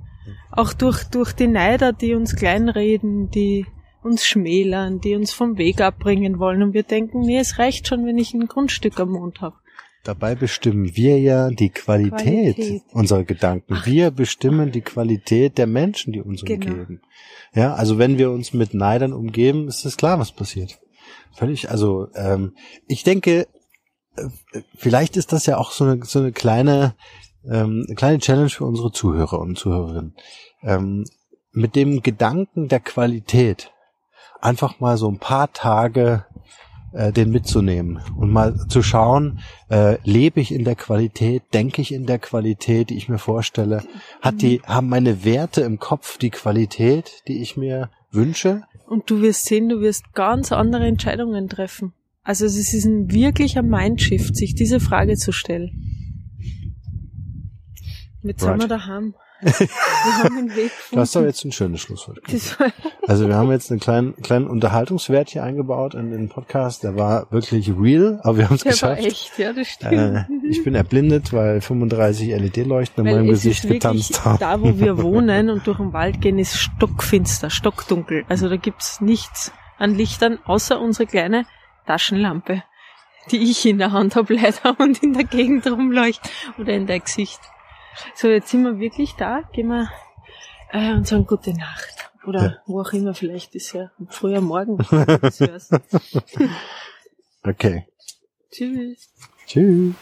Auch 0.51 0.73
durch, 0.73 1.05
durch 1.05 1.31
die 1.31 1.47
Neider, 1.47 1.93
die 1.93 2.13
uns 2.13 2.35
kleinreden, 2.35 3.29
die, 3.29 3.65
uns 4.03 4.25
schmälern, 4.25 4.99
die 4.99 5.15
uns 5.15 5.33
vom 5.33 5.57
Weg 5.57 5.81
abbringen 5.81 6.39
wollen 6.39 6.63
und 6.63 6.73
wir 6.73 6.83
denken, 6.83 7.21
nee, 7.21 7.37
es 7.37 7.59
reicht 7.59 7.87
schon, 7.87 8.05
wenn 8.05 8.17
ich 8.17 8.33
ein 8.33 8.47
Grundstück 8.47 8.99
am 8.99 9.11
Mond 9.11 9.41
habe. 9.41 9.55
Dabei 10.03 10.35
bestimmen 10.35 10.95
wir 10.95 11.19
ja 11.19 11.49
die 11.49 11.69
Qualität, 11.69 12.55
Qualität. 12.55 12.83
unserer 12.93 13.25
Gedanken. 13.25 13.73
Ach. 13.75 13.85
Wir 13.85 14.11
bestimmen 14.11 14.71
die 14.71 14.81
Qualität 14.81 15.57
der 15.57 15.67
Menschen, 15.67 16.13
die 16.13 16.21
uns 16.21 16.43
genau. 16.43 16.67
umgeben. 16.67 17.01
Ja, 17.53 17.73
also 17.73 17.97
wenn 17.97 18.17
wir 18.17 18.31
uns 18.31 18.53
mit 18.53 18.73
Neidern 18.73 19.11
umgeben, 19.11 19.67
ist 19.67 19.85
es 19.85 19.97
klar, 19.97 20.17
was 20.17 20.31
passiert. 20.31 20.79
Völlig, 21.33 21.69
also 21.69 22.07
ähm, 22.15 22.55
ich 22.87 23.03
denke, 23.03 23.47
äh, 24.15 24.29
vielleicht 24.75 25.17
ist 25.17 25.33
das 25.33 25.45
ja 25.45 25.57
auch 25.57 25.71
so 25.71 25.83
eine, 25.83 26.03
so 26.05 26.19
eine 26.19 26.31
kleine, 26.31 26.95
ähm, 27.45 27.83
eine 27.87 27.95
kleine 27.95 28.19
Challenge 28.19 28.49
für 28.49 28.65
unsere 28.65 28.91
Zuhörer 28.91 29.39
und 29.39 29.57
Zuhörerinnen. 29.57 30.15
Ähm, 30.63 31.05
mit 31.51 31.75
dem 31.75 32.01
Gedanken 32.01 32.67
der 32.67 32.79
Qualität 32.79 33.71
einfach 34.41 34.79
mal 34.79 34.97
so 34.97 35.09
ein 35.09 35.19
paar 35.19 35.51
Tage 35.53 36.25
äh, 36.91 37.11
den 37.11 37.31
mitzunehmen 37.31 37.99
und 38.17 38.31
mal 38.31 38.67
zu 38.67 38.81
schauen, 38.81 39.39
äh, 39.69 39.97
lebe 40.03 40.41
ich 40.41 40.51
in 40.51 40.63
der 40.63 40.75
Qualität, 40.75 41.43
denke 41.53 41.81
ich 41.81 41.93
in 41.93 42.05
der 42.05 42.19
Qualität, 42.19 42.89
die 42.89 42.97
ich 42.97 43.09
mir 43.09 43.19
vorstelle, 43.19 43.83
hat 44.21 44.41
die, 44.41 44.61
haben 44.65 44.89
meine 44.89 45.23
Werte 45.23 45.61
im 45.61 45.79
Kopf 45.79 46.17
die 46.17 46.31
Qualität, 46.31 47.23
die 47.27 47.41
ich 47.41 47.57
mir 47.57 47.89
wünsche? 48.11 48.63
Und 48.87 49.09
du 49.09 49.21
wirst 49.21 49.45
sehen, 49.45 49.69
du 49.69 49.81
wirst 49.81 50.13
ganz 50.13 50.51
andere 50.51 50.87
Entscheidungen 50.87 51.47
treffen. 51.47 51.93
Also 52.23 52.45
es 52.45 52.57
ist 52.57 52.85
ein 52.85 53.11
wirklicher 53.11 53.61
Mindshift, 53.61 54.35
sich 54.35 54.55
diese 54.55 54.79
Frage 54.79 55.15
zu 55.15 55.31
stellen. 55.31 55.99
Jetzt 58.21 58.43
right. 58.43 58.59
sind 58.59 58.69
wir 58.69 58.77
daheim. 58.77 59.15
Wir 59.41 60.23
haben 60.23 60.37
einen 60.37 60.55
Weg 60.55 60.75
gefunden. 60.75 60.95
Das 60.95 61.09
ist 61.09 61.17
aber 61.17 61.25
jetzt 61.27 61.45
ein 61.45 61.51
schönes 61.51 61.81
Schlusswort. 61.81 62.19
Also 63.07 63.27
wir 63.27 63.35
haben 63.35 63.51
jetzt 63.51 63.71
einen 63.71 63.79
kleinen, 63.79 64.15
kleinen 64.17 64.47
Unterhaltungswert 64.47 65.29
hier 65.29 65.43
eingebaut 65.43 65.93
in 65.93 66.11
den 66.11 66.29
Podcast. 66.29 66.83
Der 66.83 66.95
war 66.95 67.31
wirklich 67.31 67.71
real, 67.79 68.19
aber 68.23 68.37
wir 68.37 68.45
haben 68.45 68.55
es 68.55 68.63
geschafft. 68.63 69.01
War 69.01 69.05
echt, 69.05 69.37
ja, 69.39 69.53
das 69.53 69.67
stimmt. 69.67 69.93
Äh, 69.93 70.25
ich 70.47 70.63
bin 70.63 70.75
erblindet, 70.75 71.33
weil 71.33 71.61
35 71.61 72.29
LED-Leuchten 72.29 73.05
in 73.05 73.15
meinem 73.15 73.27
Gesicht 73.27 73.67
getanzt 73.67 74.25
haben. 74.25 74.39
Da, 74.39 74.61
wo 74.61 74.77
wir 74.77 75.01
wohnen 75.01 75.49
und 75.49 75.65
durch 75.65 75.77
den 75.77 75.93
Wald 75.93 76.21
gehen, 76.21 76.37
ist 76.37 76.57
stockfinster, 76.57 77.49
stockdunkel. 77.49 78.25
Also 78.29 78.49
da 78.49 78.57
gibt's 78.57 79.01
nichts 79.01 79.51
an 79.77 79.95
Lichtern, 79.95 80.39
außer 80.45 80.79
unsere 80.79 81.07
kleine 81.07 81.45
Taschenlampe, 81.87 82.63
die 83.31 83.37
ich 83.49 83.65
in 83.65 83.77
der 83.77 83.91
Hand 83.91 84.15
habe 84.15 84.33
leider 84.35 84.79
und 84.79 85.01
in 85.01 85.13
der 85.13 85.23
Gegend 85.23 85.65
rumleuchtet 85.65 86.31
oder 86.57 86.73
in 86.73 86.85
dein 86.85 87.01
Gesicht. 87.01 87.39
So, 88.15 88.27
jetzt 88.27 88.49
sind 88.49 88.63
wir 88.63 88.79
wirklich 88.79 89.15
da. 89.15 89.41
Gehen 89.53 89.67
wir 89.67 89.89
äh, 90.71 90.93
und 90.93 91.07
sagen 91.07 91.25
gute 91.25 91.53
Nacht. 91.53 92.11
Oder 92.25 92.43
ja. 92.43 92.57
wo 92.65 92.81
auch 92.81 92.91
immer, 92.93 93.13
vielleicht 93.13 93.55
ist 93.55 93.73
ja 93.73 93.91
früher 94.09 94.41
Morgen. 94.41 94.77
okay. 97.43 97.87
Tschüss. 98.51 99.09
Tschüss. 99.45 99.95